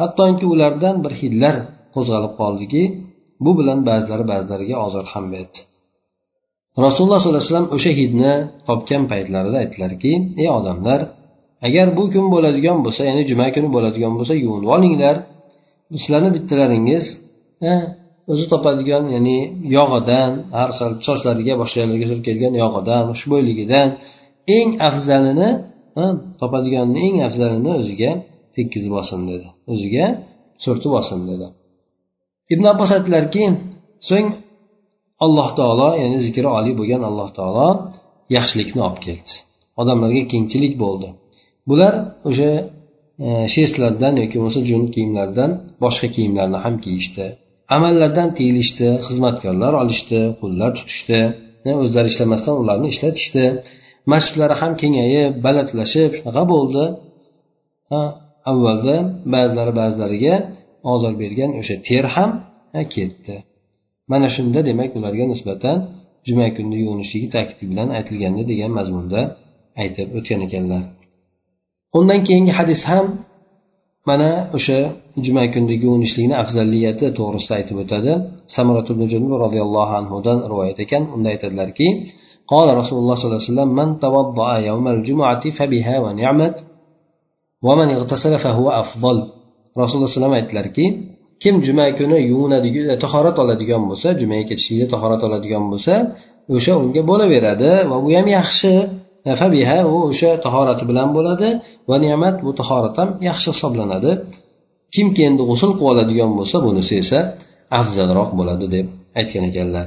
Hattoki 0.00 0.44
ulardan 0.54 0.96
bir 1.04 1.12
hidlar 1.22 1.56
qo'zg'alib 1.94 2.32
qoldiki 2.40 2.82
bu 3.44 3.50
bilan 3.58 3.78
ba'zilari 3.88 4.24
ba'zilariga 4.32 4.76
ozor 4.86 5.04
ham 5.12 5.24
berdi. 5.34 5.58
Rasululloh 6.86 7.18
sollallohu 7.20 7.40
alayhi 7.40 7.50
vasallam 7.50 7.70
o'sha 7.76 7.92
hidni 8.00 8.32
topgan 8.68 9.02
paytlarida 9.12 9.56
aytdilarki 9.62 10.12
ey 10.42 10.48
odamlar 10.58 11.00
agar 11.66 11.86
bu 11.98 12.04
kun 12.14 12.26
bo'ladigan 12.34 12.78
bo'lsa 12.84 13.02
ya'ni 13.10 13.22
juma 13.30 13.46
kuni 13.54 13.68
bo'ladigan 13.76 14.12
bo'lsa 14.18 14.34
yuvinib 14.44 14.68
olinglar. 14.76 15.16
Sizlarni 16.02 16.30
bittalaringiz 16.36 17.04
o'zi 18.32 18.44
topadigan 18.52 19.04
ya'ni 19.14 19.38
yog'idan 19.76 20.30
har 20.56 20.70
xil 20.78 20.92
sochlariga 21.08 21.54
boshqa 21.62 21.78
yerlarga 21.82 22.06
surkilgan 22.12 22.52
yog'idan 22.62 23.02
xushbo'yligidan 23.10 23.88
eng 24.56 24.68
afzalini 24.88 25.50
topadiganni 26.40 26.98
eng 27.06 27.16
afzalini 27.28 27.70
o'ziga 27.80 28.10
tekkizib 28.56 28.92
olsin 29.00 29.20
dedi. 29.30 29.48
O'ziga 29.72 30.06
surtib 30.64 30.92
olsin 30.98 31.20
dedi. 31.30 31.46
Ibn 32.52 32.64
abbos 32.72 32.90
aytdilarki 32.96 33.44
so'ng 34.10 34.28
alloh 35.24 35.48
taolo 35.58 35.88
ya'ni 36.02 36.18
zikri 36.26 36.48
oliy 36.58 36.74
bo'lgan 36.80 37.02
alloh 37.08 37.28
taolo 37.38 37.68
yaxshilikni 38.36 38.80
olib 38.88 39.00
keldi. 39.06 39.32
Odamlarga 39.80 40.22
kengchilik 40.32 40.74
bo'ldi. 40.82 41.08
Bular 41.68 41.94
o'sha 42.28 42.50
e, 43.26 43.28
shestlardan 43.54 44.14
yoki 44.22 44.36
bo'lmasa 44.38 44.60
jun 44.70 44.82
kiyimlardan 44.94 45.50
boshqa 45.84 46.08
kiyimlarni 46.14 46.58
ham 46.64 46.74
kiyishdi. 46.84 47.26
Amallardan 47.76 48.28
tiyilishdi 48.38 48.88
xizmatkorlar 49.06 49.72
olishdi 49.82 50.18
qullar 50.40 50.70
tutishdi 50.78 51.20
o'zlari 51.84 52.08
ishlamasdan 52.12 52.54
ularni 52.62 52.88
ishlatishdi. 52.94 53.44
Masjidlari 54.12 54.54
ham 54.60 54.72
kengayib 54.82 55.32
balandlashib 55.46 56.10
shunaqa 56.18 56.42
bo'ldi. 56.52 56.84
Avvalda 58.50 58.96
ba'zilari 59.34 59.72
ba'zilariga 59.80 60.34
ozor 60.93 61.13
bergan 61.21 61.51
o'sha 61.59 61.75
ter 61.87 62.05
ham 62.15 62.31
ketdi 62.93 63.35
mana 64.11 64.27
shunda 64.35 64.59
demak 64.69 64.91
ularga 64.99 65.25
nisbatan 65.33 65.77
juma 66.27 66.47
kunni 66.57 66.77
yuvinishligi 66.83 67.27
ta'kid 67.35 67.59
bilan 67.71 67.87
aytilgandi 67.97 68.43
degan 68.51 68.71
mazmunda 68.79 69.21
aytib 69.81 70.07
o'tgan 70.17 70.39
ekanlar 70.47 70.83
undan 71.97 72.19
keyingi 72.27 72.53
hadis 72.59 72.81
ham 72.91 73.05
mana 74.09 74.29
o'sha 74.57 74.79
juma 75.25 75.43
kundagi 75.53 75.83
yuvinishlikni 75.89 76.35
afzalliyati 76.43 77.05
to'g'risida 77.17 77.53
aytib 77.59 77.77
o'tadi 77.83 78.13
roziyallohu 79.43 79.93
anhudan 80.01 80.37
rivoyat 80.51 80.77
ekan 80.85 81.03
unda 81.15 81.27
aytadilarki 81.33 81.89
قال 82.53 82.67
رسول 82.81 82.97
الله 82.99 83.15
صلى 83.15 83.27
الله 83.27 83.41
عليه 83.41 83.51
وسلم 83.53 83.69
من 83.79 83.89
توضأ 84.05 84.51
يوم 84.69 84.85
الجمعة 84.95 85.43
فبها 85.57 85.95
ونعمت 86.03 86.55
ومن 87.67 87.87
اغتسل 87.95 88.33
فهو 88.39 88.69
أفضل 88.83 89.17
rasululloh 89.80 90.12
alayhi 90.18 90.36
aytdilarki 90.40 90.84
kim 91.42 91.54
juma 91.66 91.86
kuni 91.98 92.18
yuvinadigan 92.30 92.86
e, 92.94 92.96
tahorat 93.04 93.36
oladigan 93.42 93.82
bo'lsa 93.90 94.08
jumaga 94.20 94.44
ketishlikda 94.50 94.86
tahorat 94.94 95.22
oladigan 95.28 95.64
bo'lsa 95.72 95.94
o'sha 96.56 96.72
unga 96.82 97.02
bo'laveradi 97.10 97.70
va 97.90 97.96
u 98.06 98.08
ham 98.16 98.26
yaxshi. 98.38 98.72
Fabiha 99.40 99.78
u 99.94 99.96
o'sha 100.10 100.30
tahorati 100.46 100.84
bilan 100.90 101.08
bo'ladi 101.16 101.48
va 101.88 101.96
ne'mat 102.04 102.36
bu 102.44 102.50
tahorat 102.60 102.94
ham 103.00 103.10
yaxshi 103.28 103.48
hisoblanadi. 103.54 104.12
Kimki 104.94 105.22
endi 105.28 105.42
g'usul 105.50 105.72
qilib 105.78 105.90
oladigan 105.92 106.30
bo'lsa 106.38 106.56
bunisi 106.66 106.92
esa 107.02 107.18
afzalroq 107.80 108.30
bo'ladi 108.38 108.66
deb 108.74 108.86
aytgan 109.20 109.44
ekanlar. 109.50 109.86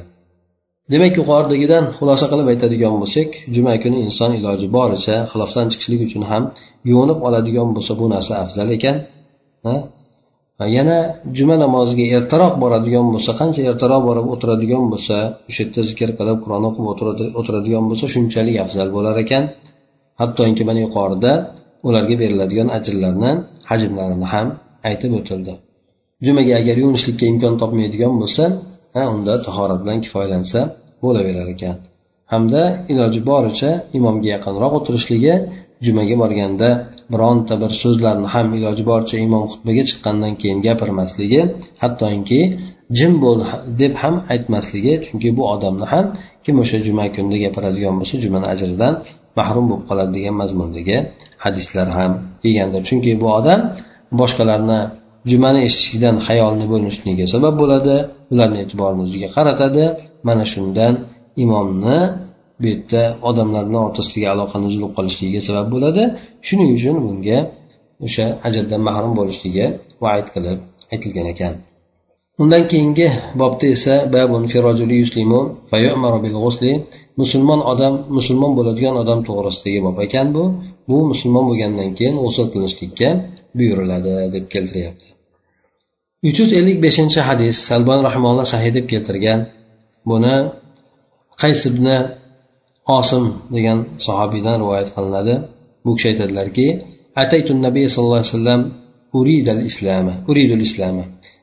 Demak 0.93 1.13
yuqoridagidan 1.19 1.83
xulosa 1.97 2.25
qilib 2.31 2.47
aytadigan 2.53 2.93
bo'lsak 3.01 3.29
juma 3.55 3.73
kuni 3.83 3.97
inson 4.07 4.31
iloji 4.39 4.67
boricha 4.77 5.15
xilofdan 5.31 5.67
chiqishlik 5.71 6.01
uchun 6.07 6.23
ham 6.31 6.43
yuvinib 6.89 7.19
oladigan 7.27 7.69
bo'lsa 7.75 7.93
bu 7.99 8.05
narsa 8.13 8.33
afzal 8.43 8.69
ekan. 8.77 8.97
Yana 10.75 10.97
juma 11.37 11.55
namoziga 11.63 12.05
ertaroq 12.17 12.53
boradigan 12.63 13.05
bo'lsa 13.13 13.31
qancha 13.39 13.61
ertaroq 13.71 14.01
borib 14.09 14.25
o'tiradigan 14.33 14.83
bo'lsa 14.93 15.17
o'sha 15.49 15.61
yerda 15.63 15.81
zikr 15.89 16.09
qilib 16.19 16.37
qur'on 16.43 16.63
o'qib 16.69 16.85
o'tiradigan 17.39 17.83
bo'lsa 17.89 18.05
shunchalik 18.13 18.55
afzal 18.65 18.87
bo'lar 18.95 19.15
ekan. 19.23 19.43
Hattoki 20.21 20.63
mana 20.69 20.79
yuqorida 20.85 21.31
ularga 21.87 22.15
beriladigan 22.21 22.67
ajrlarni 22.77 23.31
hajmlarini 23.69 24.27
ham 24.33 24.47
aytib 24.89 25.11
o'tildi. 25.19 25.53
Jumaga 26.25 26.53
agar 26.61 26.75
yuvinishlikka 26.81 27.25
imkon 27.33 27.53
topmaydigan 27.61 28.13
bo'lsa 28.21 28.43
unda 29.13 29.33
tahorat 29.45 29.79
bilan 29.83 29.97
kifoyalansa 30.05 30.59
bo'laverar 31.03 31.47
ekan. 31.55 31.75
Hamda 32.33 32.63
iloji 32.91 33.19
boricha 33.29 33.71
imomga 33.97 34.27
yaqinroq 34.35 34.73
o'tirishligi 34.79 35.33
jumaga 35.85 36.15
borganda 36.23 36.69
bironta 37.11 37.53
bir 37.61 37.71
so'zlarni 37.81 38.27
ham 38.33 38.47
iloji 38.57 38.83
boricha 38.91 39.17
imom 39.27 39.43
xutbaga 39.51 39.83
chiqqandan 39.89 40.33
keyin 40.41 40.59
gapirmasligi 40.67 41.41
hattoki 41.83 42.41
jim 42.97 43.13
bo'l 43.23 43.39
deb 43.81 43.93
ham 44.01 44.15
aytmasligi 44.33 44.93
chunki 45.05 45.29
bu 45.37 45.43
odamni 45.53 45.85
ham 45.93 46.05
kim 46.43 46.55
o'sha 46.63 46.77
juma 46.87 47.05
kunida 47.15 47.37
gapiradigan 47.45 47.95
bo'lsa 47.99 48.15
jumani 48.23 48.47
ajridan 48.53 48.93
mahrum 49.39 49.65
bo'lib 49.69 49.85
qoladi 49.89 50.11
degan 50.17 50.35
mazmundagi 50.41 50.97
hadislar 51.45 51.87
ham 51.97 52.11
kelgandir 52.43 52.81
chunki 52.89 53.11
bu 53.21 53.27
odam 53.39 53.59
boshqalarni 54.19 54.79
jumani 55.31 55.59
eshitishidan 55.67 56.15
xayolni 56.27 56.65
bo'linishligiga 56.71 57.25
sabab 57.33 57.53
bo'ladi 57.61 57.95
ularni 58.33 58.57
e'tiborini 58.63 59.01
o'ziga 59.05 59.29
qaratadi. 59.37 59.83
Mana 60.27 60.45
shundan 60.53 60.93
imomni 61.43 61.97
bu 62.59 62.65
yerda 62.71 63.01
odamlar 63.29 63.63
bilan 63.69 63.83
o'rtasidagi 63.87 64.27
aloqani 64.33 64.65
uzilib 64.69 64.91
qolishligiga 64.97 65.41
sabab 65.47 65.67
bo'ladi. 65.73 66.03
Shuning 66.47 66.69
uchun 66.77 66.95
bunga 67.05 67.37
o'sha 68.05 68.25
ajrdan 68.47 68.81
mahrum 68.89 69.13
bo'lishligi 69.19 69.65
vaid 70.03 70.27
qilib 70.35 70.59
aytilgan 70.93 71.27
ekan. 71.33 71.53
Undan 72.41 72.63
keyingi 72.71 73.07
bobda 73.41 73.65
esa 73.75 73.93
musulmon 77.21 77.61
odam 77.71 77.93
musulmon 78.17 78.51
bo'ladigan 78.57 78.95
odam 79.03 79.19
to'g'risidagi 79.27 79.79
bob 79.87 79.97
ekan 80.05 80.27
bu. 80.35 80.43
Bu 80.89 80.97
musulmon 81.11 81.43
bo'lgandan 81.49 81.89
keyin 81.97 82.15
g'usul 82.23 82.47
qilinishlikka 82.53 83.09
buyuriladi 83.57 84.13
deb 84.35 84.45
keltiryapti. 84.53 85.07
Uch 86.27 86.37
yuz 86.41 86.51
ellik 86.59 86.77
beshinchi 86.85 87.19
hadis 87.29 87.55
salbon 87.69 87.99
rahmonlar 88.07 88.45
sahih 88.53 88.71
deb 88.77 88.85
keltirgan. 88.91 89.39
Buni 90.09 90.35
qays 91.41 91.61
ibn 91.69 91.85
osim 92.98 93.24
degan 93.56 93.78
sahobiydan 94.06 94.56
rivoyat 94.62 94.88
qilinadi 94.96 95.34
bu 95.84 95.90
kishi 95.96 96.06
aytadilarki 96.12 96.66
أتيت 97.22 97.48
النبي 97.56 97.84
صلى 97.92 98.04
الله 98.06 98.20
عليه 98.22 98.34
وسلم 98.36 98.60
أريد 99.18 99.46
الإسلام 99.56 100.06
أريد 100.30 100.50
الإسلام 100.58 100.96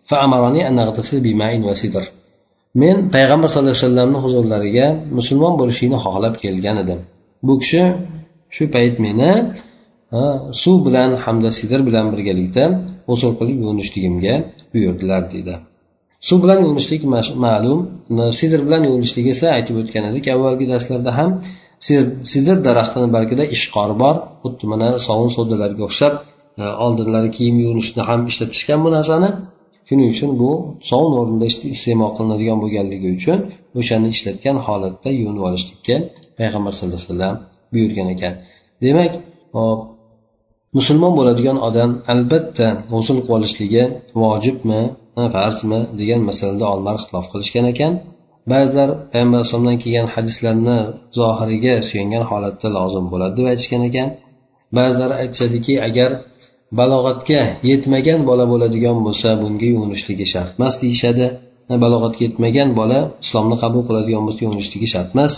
فأمرني 0.10 0.62
أن 0.68 0.80
أغتسل 0.80 1.18
بماء 1.26 1.54
وسدر 1.70 2.06
men 2.84 2.98
payg'ambar 3.16 3.48
sallallohu 3.50 3.74
alayhi 3.74 3.86
vasallamni 3.86 4.20
huzurlariga 4.26 4.88
musulmon 5.18 5.54
bo'lishlikni 5.60 5.98
xohlab 6.06 6.34
kelgan 6.44 6.78
edim 6.84 7.00
bu 7.48 7.54
kishi 7.62 7.84
shu 8.56 8.64
payt 8.76 8.96
meni 9.06 9.32
suv 10.62 10.78
bilan 10.88 11.10
hamda 11.24 11.50
sidr 11.60 11.80
bilan 11.88 12.06
birgalikda 12.14 12.64
g'usul 13.08 13.32
qilib 13.40 13.58
yuvinishligimga 13.64 14.36
buyurdilar 14.74 15.22
deydi 15.34 15.56
suv 16.29 16.39
bilan 16.45 16.59
yuvinishlik 16.65 17.03
ma'lum. 17.47 17.81
Sidr 18.39 18.61
bilan 18.67 18.83
yuvinishlik 18.89 19.27
esa 19.35 19.47
aytib 19.57 19.77
o'tgan 19.83 20.05
edik. 20.11 20.25
Avvalgi 20.35 20.67
darslarda 20.73 21.11
ham 21.19 21.31
sidr 22.33 22.57
daraxtini 22.67 23.09
bargida 23.17 23.45
ishqor 23.57 23.91
bor. 24.03 24.17
Xuddi 24.43 24.65
mana 24.73 24.89
sovun 25.07 25.31
sodalarga 25.37 25.83
o'xshab 25.89 26.15
e, 26.63 26.65
oldinlari 26.85 27.31
kiyim 27.37 27.57
yuvinishda 27.65 28.01
ham 28.11 28.21
ishlatishgan 28.31 28.79
bu 28.85 28.89
narsani. 28.97 29.31
Shuning 29.89 30.09
uchun 30.15 30.31
bu 30.41 30.51
sovun 30.91 31.13
o'rnida 31.21 31.47
iste'mol 31.77 32.11
qilinadigan 32.17 32.59
bo'lganligi 32.63 33.09
uchun 33.19 33.39
o'shani 33.81 34.09
ishlatgan 34.15 34.57
holatda 34.67 35.09
yuvinib 35.21 35.43
olishlikka 35.49 35.97
payg'ambar 36.39 36.73
sallallohu 36.77 37.01
alayhi 37.01 37.13
vasallam 37.13 37.37
buyurgan 37.73 38.09
ekan. 38.15 38.35
Demak 38.85 39.13
hop 39.57 39.81
musulmon 40.77 41.13
bo'ladigan 41.19 41.59
odam 41.69 41.91
albatta 42.13 42.67
g'usul 42.91 43.19
qilib 43.19 43.35
olishligi 43.37 43.83
vojibmi? 44.23 44.83
Farzmi 45.35 45.81
degan 46.01 46.21
masalada 46.29 46.65
olimlar 46.73 46.95
ixtilof 47.01 47.27
qilishgan 47.33 47.67
ekan. 47.73 47.93
Ba'zilar 48.53 48.89
payg'ambar 49.13 49.39
alayhisalomdan 49.39 49.79
kelgan 49.85 50.07
hadislarni 50.15 50.79
zohiriga 51.19 51.75
suyangan 51.89 52.25
holatda 52.31 52.69
lozim 52.77 53.05
bo'ladi 53.13 53.35
deb 53.39 53.47
aytishgan 53.53 53.83
ekan. 53.91 54.09
Ba'zilar 54.79 55.11
aytishadiki 55.23 55.75
agar 55.89 56.11
balog'atga 56.79 57.41
yetmagan 57.71 58.21
bola 58.31 58.45
bo'ladigan 58.53 58.97
bo'lsa 59.07 59.29
bunga 59.43 59.69
yuvinishligi 59.75 60.27
shart 60.33 60.53
emas 60.59 60.75
deyishadi. 60.83 61.27
Balog'atga 61.85 62.23
yetmagan 62.27 62.69
bola 62.81 62.99
islomni 63.25 63.57
qabul 63.63 63.83
qiladigan 63.89 64.23
bo'lsa 64.27 64.41
yuvinishligi 64.47 64.89
shart 64.95 65.11
emas. 65.15 65.33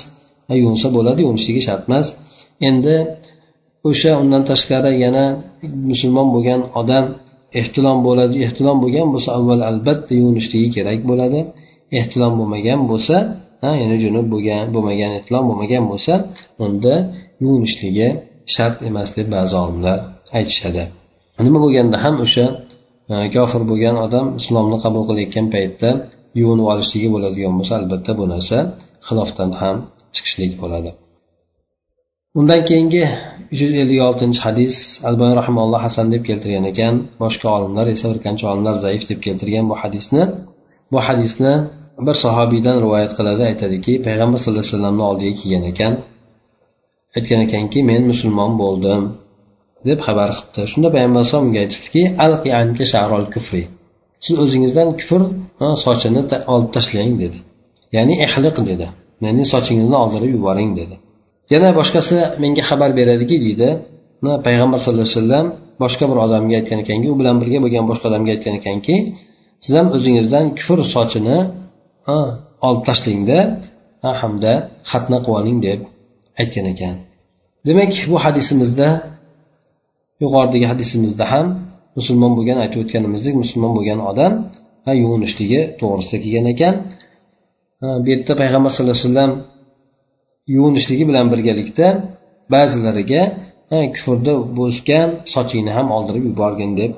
Yuvinsa 0.63 0.87
bo'ladi 0.97 1.21
yuvinishligi 1.25 1.63
shart 1.69 1.85
emas. 1.89 2.07
Endi 2.69 2.97
o'sha 3.89 4.13
undan 4.23 4.43
tashqari 4.51 4.93
yana 5.05 5.25
musulmon 5.91 6.29
bo'lgan 6.35 6.61
odam 6.81 7.05
ehtilom 7.61 7.99
bo'ladi 8.07 8.37
ehtilom 8.47 8.77
bo'lgan 8.85 9.09
bo'lsa 9.15 9.31
avval 9.39 9.61
albatta 9.71 10.13
yuvinishligi 10.21 10.69
kerak 10.77 11.01
bo'ladi. 11.11 11.41
Ehtilom 12.01 12.33
bo'lmagan 12.39 12.81
bo'lsa 12.91 13.17
ya'ni 13.81 13.97
junub 14.05 14.27
bo'lgan 14.35 14.65
bo'lmagan 14.75 15.11
ehtilom 15.19 15.45
bo'lmagan 15.49 15.85
bo'lsa 15.91 16.15
unda 16.65 16.95
yuvinishligi 17.43 18.09
shart 18.55 18.77
emas 18.89 19.11
deb 19.19 19.27
ba'zi 19.37 19.55
olimlar 19.63 19.99
aytishadi. 20.39 20.83
Nima 21.47 21.59
bo'lganda 21.65 21.97
ham 22.05 22.15
o'sha 22.25 22.47
e, 23.13 23.15
kofir 23.37 23.63
bo'lgan 23.71 23.97
odam 24.07 24.27
islomni 24.41 24.77
qabul 24.85 25.03
qilayotgan 25.09 25.47
paytda 25.55 25.91
yuvinib 26.41 26.67
olishligi 26.73 27.09
bo'ladigan 27.15 27.53
bo'lsa 27.59 27.73
albatta 27.81 28.13
bu 28.19 28.25
narsa 28.33 28.59
xilofdan 29.07 29.51
ham 29.61 29.77
chiqishlik 30.15 30.53
bo'ladi. 30.63 30.91
Undan 32.39 32.61
keyingi 32.69 33.03
uch 33.53 33.61
yuz 33.65 33.73
ellik 33.83 34.01
oltinchi 34.09 34.41
hadis 34.47 34.77
albani 35.09 35.35
rahimulloh 35.41 35.81
hasan 35.87 36.07
deb 36.15 36.23
keltirgan 36.29 36.65
ekan. 36.73 36.95
Boshqa 37.23 37.49
olimlar 37.57 37.87
esa 37.95 38.07
bir 38.13 38.19
qancha 38.27 38.45
olimlar 38.53 38.77
zaif 38.85 39.03
deb 39.11 39.21
keltirgan 39.27 39.65
bu 39.71 39.75
hadisni 39.83 40.23
bu 40.93 40.99
hadisni 41.09 41.55
bir 42.07 42.17
sahobiydan 42.25 42.77
rivoyat 42.85 43.13
qiladi 43.19 43.43
aytadiki 43.51 43.93
payg'ambar 44.07 44.39
sallallohu 44.43 44.65
alayhi 44.65 44.75
vasallamni 44.75 45.05
oldiga 45.11 45.33
kelgan 45.41 45.65
ekan. 45.73 45.93
Aytgan 47.17 47.41
ekanki 47.47 47.79
men 47.91 48.03
musulmon 48.13 48.53
bo'ldim 48.63 49.01
deb 49.89 49.99
xabar 50.07 50.29
qilibdi. 50.37 50.63
Shunda 50.73 50.89
payg'ambar 50.95 51.19
alayhisalom 51.21 51.47
unga 51.49 51.61
aytibdiki 51.65 52.03
siz 54.25 54.37
o'zingizdan 54.45 54.89
kufr 55.01 55.23
sochini 55.85 56.23
olib 56.55 56.71
tashlang 56.77 57.13
dedi. 57.23 57.39
Ya'ni 57.97 58.15
ihliq 58.27 58.57
dedi. 58.71 58.87
Ya'ni 59.25 59.45
sochingizni 59.55 59.97
oldirib 60.03 60.31
yuboring 60.37 60.73
dedi. 60.81 60.97
Yana 61.55 61.69
boshqasi 61.79 62.17
menga 62.43 62.63
xabar 62.71 62.91
beradiki 62.99 63.37
deydi. 63.45 63.69
Payg'ambar 64.47 64.79
sallallohu 64.85 65.09
alayhi 65.09 65.19
vasallam 65.21 65.47
boshqa 65.83 66.05
bir 66.11 66.19
odamga 66.25 66.55
aytgan 66.61 66.79
ekanki 66.85 67.07
u 67.13 67.15
bilan 67.21 67.37
birga 67.43 67.59
bo'lgan 67.65 67.85
boshqa 67.91 68.07
odamga 68.11 68.31
aytgan 68.37 68.55
ekanki 68.61 68.95
siz 69.65 69.75
ham 69.79 69.89
o'zingizdan 69.97 70.47
kufr 70.59 70.79
sochini 70.95 71.39
olib 72.67 72.83
tashlangda 72.89 73.39
hamda 74.21 74.53
xatna 74.91 75.19
qilib 75.25 75.37
oling 75.41 75.59
deb 75.67 75.81
aytgan 76.41 76.67
ekan. 76.73 76.95
Demak 77.67 77.93
bu 78.11 78.17
hadisimizda 78.25 78.89
yuqoridagi 80.23 80.67
hadisimizda 80.73 81.25
ham 81.33 81.47
musulmon 81.99 82.33
bo'lgan 82.39 82.59
aytib 82.65 82.79
o'tganimizdek 82.85 83.35
musulmon 83.43 83.73
bo'lgan 83.77 84.01
odam 84.11 84.33
yuvinishligi 85.03 85.61
to'g'risida 85.81 86.19
kelgan 86.25 86.47
ekan. 86.55 86.75
Bu 88.03 88.07
yerda 88.13 88.33
payg'ambar 88.43 88.71
sallallohu 88.75 88.97
alayhi 88.99 89.09
vasallam 89.11 89.33
yuvinishligi 90.55 91.05
bilan 91.11 91.27
birgalikda 91.33 91.87
ba'zilariga 92.55 93.23
kufrda 93.95 94.33
o'sgan 94.65 95.09
sochingni 95.35 95.73
ham 95.79 95.87
oldirib 95.97 96.25
yuborgin 96.31 96.73
deb 96.81 96.93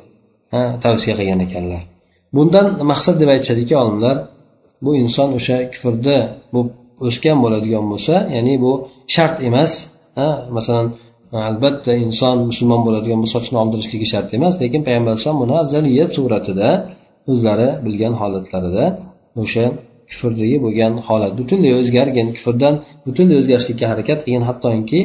tavsiya 0.84 1.14
qilgan 1.18 1.40
ekanlar. 1.46 1.82
Bundan 2.36 2.66
maqsad 2.92 3.16
deb 3.22 3.28
aytishadiki 3.34 3.74
olimlar 3.82 4.16
bu 4.84 4.90
inson 5.02 5.28
o'sha 5.38 5.56
kufrda 5.72 6.16
o'sgan 7.06 7.36
bo'ladigan 7.44 7.84
bo'lsa 7.92 8.14
ya'ni 8.36 8.54
bu 8.64 8.72
shart 9.14 9.36
emas 9.48 9.72
masalan 10.56 10.86
albatta 11.50 11.92
inson 12.06 12.36
musulmon 12.50 12.80
bo'ladigan 12.86 13.18
bu 13.24 13.28
sochini 13.34 13.58
oldirishligi 13.62 14.06
shart 14.12 14.28
emas 14.38 14.54
lekin 14.62 14.80
payg'ambar 14.86 15.10
alayhisalom 15.12 15.40
buni 15.44 15.54
afzaliyat 15.62 16.10
suratida 16.16 16.68
o'zlari 17.30 17.68
bilgan 17.86 18.14
holatlarida 18.20 18.84
o'sha 19.42 19.64
kufrdagi 20.10 20.56
bo'lgan 20.64 20.92
holat. 21.06 21.32
Butunlay 21.40 21.72
o'zgargin 21.80 22.28
kufrdan 22.36 22.74
butunlay 23.06 23.36
o'zgarishlikka 23.40 23.86
harakat 23.92 24.18
qilgin 24.24 24.44
hattoki 24.48 25.00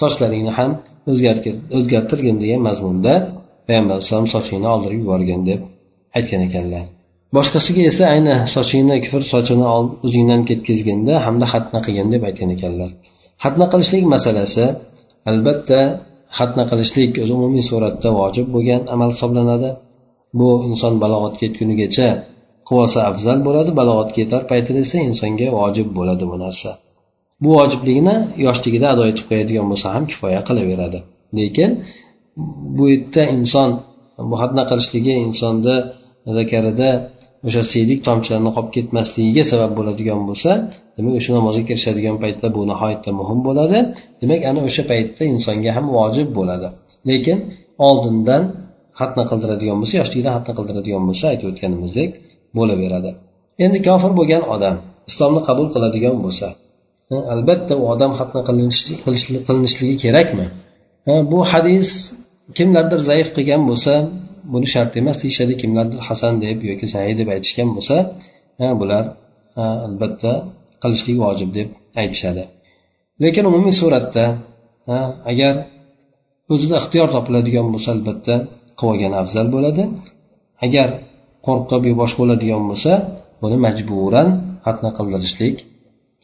sochlaringni 0.00 0.52
ham 0.58 0.70
o'zgartirgin 1.78 2.36
degan 2.42 2.60
mazmunda 2.68 3.12
payg'ambar 3.66 3.94
alayhissalom 3.96 4.28
sochingni 4.34 4.68
oldirib 4.74 4.98
yuborgin 5.02 5.40
deb 5.50 5.60
aytgan 6.18 6.42
ekanlar. 6.48 6.84
Boshqasiga 7.36 7.82
esa 7.90 8.04
ayni 8.14 8.34
sochingni 8.54 8.96
kufr 9.04 9.22
sochini 9.32 9.66
o'zingdan 10.06 10.40
ketkazganda 10.48 11.14
hamda 11.26 11.46
xatna 11.52 11.78
qilgin 11.86 12.08
deb 12.14 12.22
aytgan 12.28 12.50
ekanlar. 12.56 12.90
Xatna 13.44 13.66
qilishlik 13.72 14.04
masalasi 14.14 14.64
albatta 15.30 15.80
xatna 16.38 16.64
qilishlik 16.70 17.12
o'zi 17.22 17.32
umumiy 17.38 17.64
suratda 17.70 18.08
vojib 18.20 18.46
bo'lgan 18.54 18.82
amal 18.94 19.10
hisoblanadi. 19.14 19.70
Bu 20.38 20.48
inson 20.70 20.94
balog'atga 21.02 21.42
yetgunigacha 21.46 22.08
qilib 22.66 22.80
olsa 22.84 22.98
afzal 23.10 23.38
bo'ladi 23.46 23.70
balog'atga 23.80 24.18
yetar 24.24 24.42
paytida 24.50 24.78
esa 24.86 24.96
insonga 25.08 25.48
vojib 25.58 25.88
bo'ladi 25.98 26.24
bu 26.32 26.36
narsa. 26.44 26.70
Bu 27.42 27.48
vojibligini 27.58 28.16
yoshligida 28.46 28.86
ado 28.94 29.02
etib 29.10 29.24
qo'yadigan 29.30 29.66
bo'lsa 29.72 29.86
ham 29.94 30.04
kifoya 30.10 30.40
qilaveradi. 30.48 30.98
Lekin 31.38 31.70
bu 32.76 32.84
yerda 32.92 33.22
inson 33.36 33.70
bu 34.30 34.34
qilishligi 34.70 35.12
insonni 35.26 35.76
zakarida 36.38 36.88
o'sha 37.46 37.62
siydik 37.72 37.98
tomchilarni 38.08 38.50
qolib 38.56 38.70
ketmasligiga 38.76 39.44
sabab 39.52 39.72
bo'ladigan 39.78 40.20
bo'lsa 40.28 40.50
demak 40.96 41.14
o'sha 41.20 41.30
namozga 41.38 41.64
kirishadigan 41.68 42.16
paytda 42.24 42.46
bu 42.56 42.60
nihoyatda 42.70 43.10
muhim 43.20 43.40
bo'ladi. 43.48 43.78
Demak 44.20 44.40
ana 44.50 44.60
o'sha 44.68 44.82
paytda 44.92 45.22
insonga 45.34 45.70
ham 45.76 45.86
vojib 45.98 46.28
bo'ladi. 46.38 46.68
Lekin 47.10 47.38
oldindan 47.88 48.42
xatna 48.98 49.22
qildiradigan 49.30 49.76
bo'lsa 49.80 49.94
yoshligida 50.00 50.30
xatna 50.36 50.52
qildiradigan 50.58 51.02
bo'lsa 51.08 51.24
aytib 51.32 51.46
o'tganimizdek 51.52 52.10
bo'laveradi. 52.58 53.10
Endi 53.64 53.78
kofir 53.88 54.12
bo'lgan 54.18 54.42
odam 54.54 54.76
islomni 55.10 55.40
qabul 55.48 55.66
qiladigan 55.74 56.16
bo'lsa 56.24 56.46
albatta 57.34 57.74
u 57.82 57.84
odam 57.94 58.12
xatna 58.18 58.40
qilinishligi 59.46 59.96
kerakmi? 60.04 60.46
Bu 61.30 61.38
hadis 61.52 61.88
kimlardir 62.58 63.00
zaif 63.10 63.28
qilgan 63.36 63.62
bo'lsa 63.70 63.92
buni 64.52 64.66
shart 64.74 64.92
emas 65.00 65.16
deyishadi 65.22 65.54
kimlardir 65.62 66.00
hasan 66.08 66.34
deb 66.44 66.58
yoki 66.70 66.86
sahiy 66.94 67.14
deb 67.20 67.28
aytishgan 67.34 67.68
bo'lsa 67.76 67.96
bular 68.80 69.04
albatta 69.88 70.32
qilishlik 70.82 71.16
vojib 71.24 71.50
deb 71.58 71.68
aytishadi. 72.00 72.42
Lekin 73.22 73.44
umumiy 73.50 73.74
suratda 73.80 74.24
agar 75.32 75.54
o'zida 76.52 76.76
ixtiyor 76.82 77.08
topiladigan 77.14 77.66
bo'lsa 77.74 77.88
albatta 77.96 78.34
qilib 78.78 78.90
olgan 78.92 79.12
afzal 79.22 79.46
bo'ladi. 79.54 79.82
Agar 80.66 80.88
qo'rqib 81.46 81.82
yo 81.90 81.94
boshqa 82.02 82.18
bo'ladigan 82.22 82.62
bo'lsa 82.70 82.92
buni 83.42 83.56
majburan 83.66 84.28
xatna 84.66 84.90
qildirishlik 84.98 85.56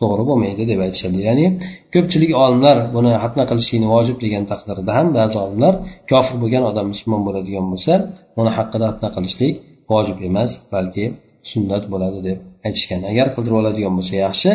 to'g'ri 0.00 0.22
bo'lmaydi 0.30 0.62
deb 0.70 0.80
aytishadi. 0.86 1.18
Ya'ni 1.28 1.46
ko'pchilik 1.94 2.32
olimlar 2.44 2.76
buni 2.96 3.12
xatna 3.22 3.44
qilishlikni 3.50 3.88
vojib 3.94 4.16
degan 4.24 4.44
taqdirda 4.52 4.90
ham 4.98 5.06
ba'zi 5.18 5.36
olimlar 5.44 5.74
kofir 6.10 6.34
bo'lgan 6.42 6.64
odam 6.70 6.86
musulmon 6.92 7.22
bo'ladigan 7.26 7.66
bo'lsa 7.72 7.92
uni 8.40 8.50
haqida 8.58 8.84
xatna 8.90 9.08
qilishlik 9.16 9.54
vojib 9.92 10.18
emas 10.28 10.50
balki 10.74 11.04
sunnat 11.50 11.84
bo'ladi 11.92 12.18
deb 12.28 12.38
aytishgan 12.66 13.00
agar 13.10 13.26
qildirib 13.34 13.58
oladigan 13.62 13.92
bo'lsa 13.98 14.14
yaxshi 14.26 14.50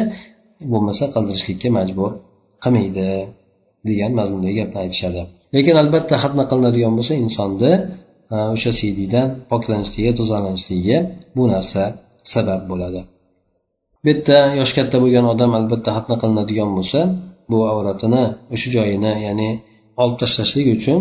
bo'lmasa 0.72 1.04
qildirishlikka 1.14 1.70
majbur 1.80 2.12
qilmaydi 2.64 3.08
degan 3.90 4.12
mazmundagi 4.20 4.56
gapni 4.62 4.78
aytishadi. 4.86 5.22
Lekin 5.56 5.76
albatta 5.84 6.16
xatna 6.24 6.44
qilinadigan 6.52 6.94
bo'lsa 6.98 7.14
insonni 7.24 7.74
o'sha 8.55 8.73
siylikdan 8.79 9.27
poklanishligiga 9.51 10.13
tozalanishiga 10.21 10.99
bu 11.37 11.43
narsa 11.53 11.83
sabab 12.35 12.61
bo'ladi 12.71 13.01
bu 14.03 14.09
yerda 14.13 14.39
yoshi 14.59 14.75
katta 14.79 14.97
bo'lgan 15.05 15.27
odam 15.33 15.51
albatta 15.59 15.91
xatna 15.97 16.17
qilinadigan 16.23 16.71
bo'lsa 16.77 17.01
bu 17.51 17.59
avratini 17.73 18.23
o'sha 18.55 18.69
joyini 18.77 19.13
ya'ni 19.27 19.51
olib 20.03 20.17
tashlashlik 20.23 20.67
uchun 20.77 20.99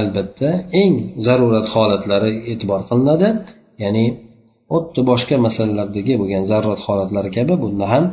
albatta 0.00 0.48
eng 0.82 0.94
zarurat 1.26 1.66
holatlari 1.74 2.32
e'tibor 2.50 2.80
qilinadi 2.90 3.28
ya'ni 3.84 4.04
xuddi 4.74 5.00
boshqa 5.10 5.36
masalalardagi 5.46 6.14
bo'lgan 6.20 6.42
zarurat 6.52 6.80
holatlari 6.86 7.30
kabi 7.36 7.54
bunda 7.64 7.86
ham 7.92 8.04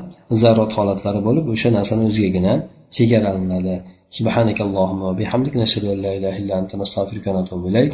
zarurat 0.41 0.71
holatlari 0.77 1.19
bo'lib 1.27 1.45
o'sha 1.53 1.69
narsani 1.77 2.03
o'zigagina 2.09 2.53
chegaralanadi 2.95 3.77
سبحانك 4.19 4.59
اللهم 4.67 5.01
وبحمدك 5.09 5.53
نشهد 5.63 5.85
أن 5.93 5.99
لا 6.05 6.11
إله 6.17 6.33
إلا 6.41 6.53
أنت 6.61 6.71
نستغفرك 6.81 7.25
ونتوب 7.27 7.63
إليك 7.69 7.93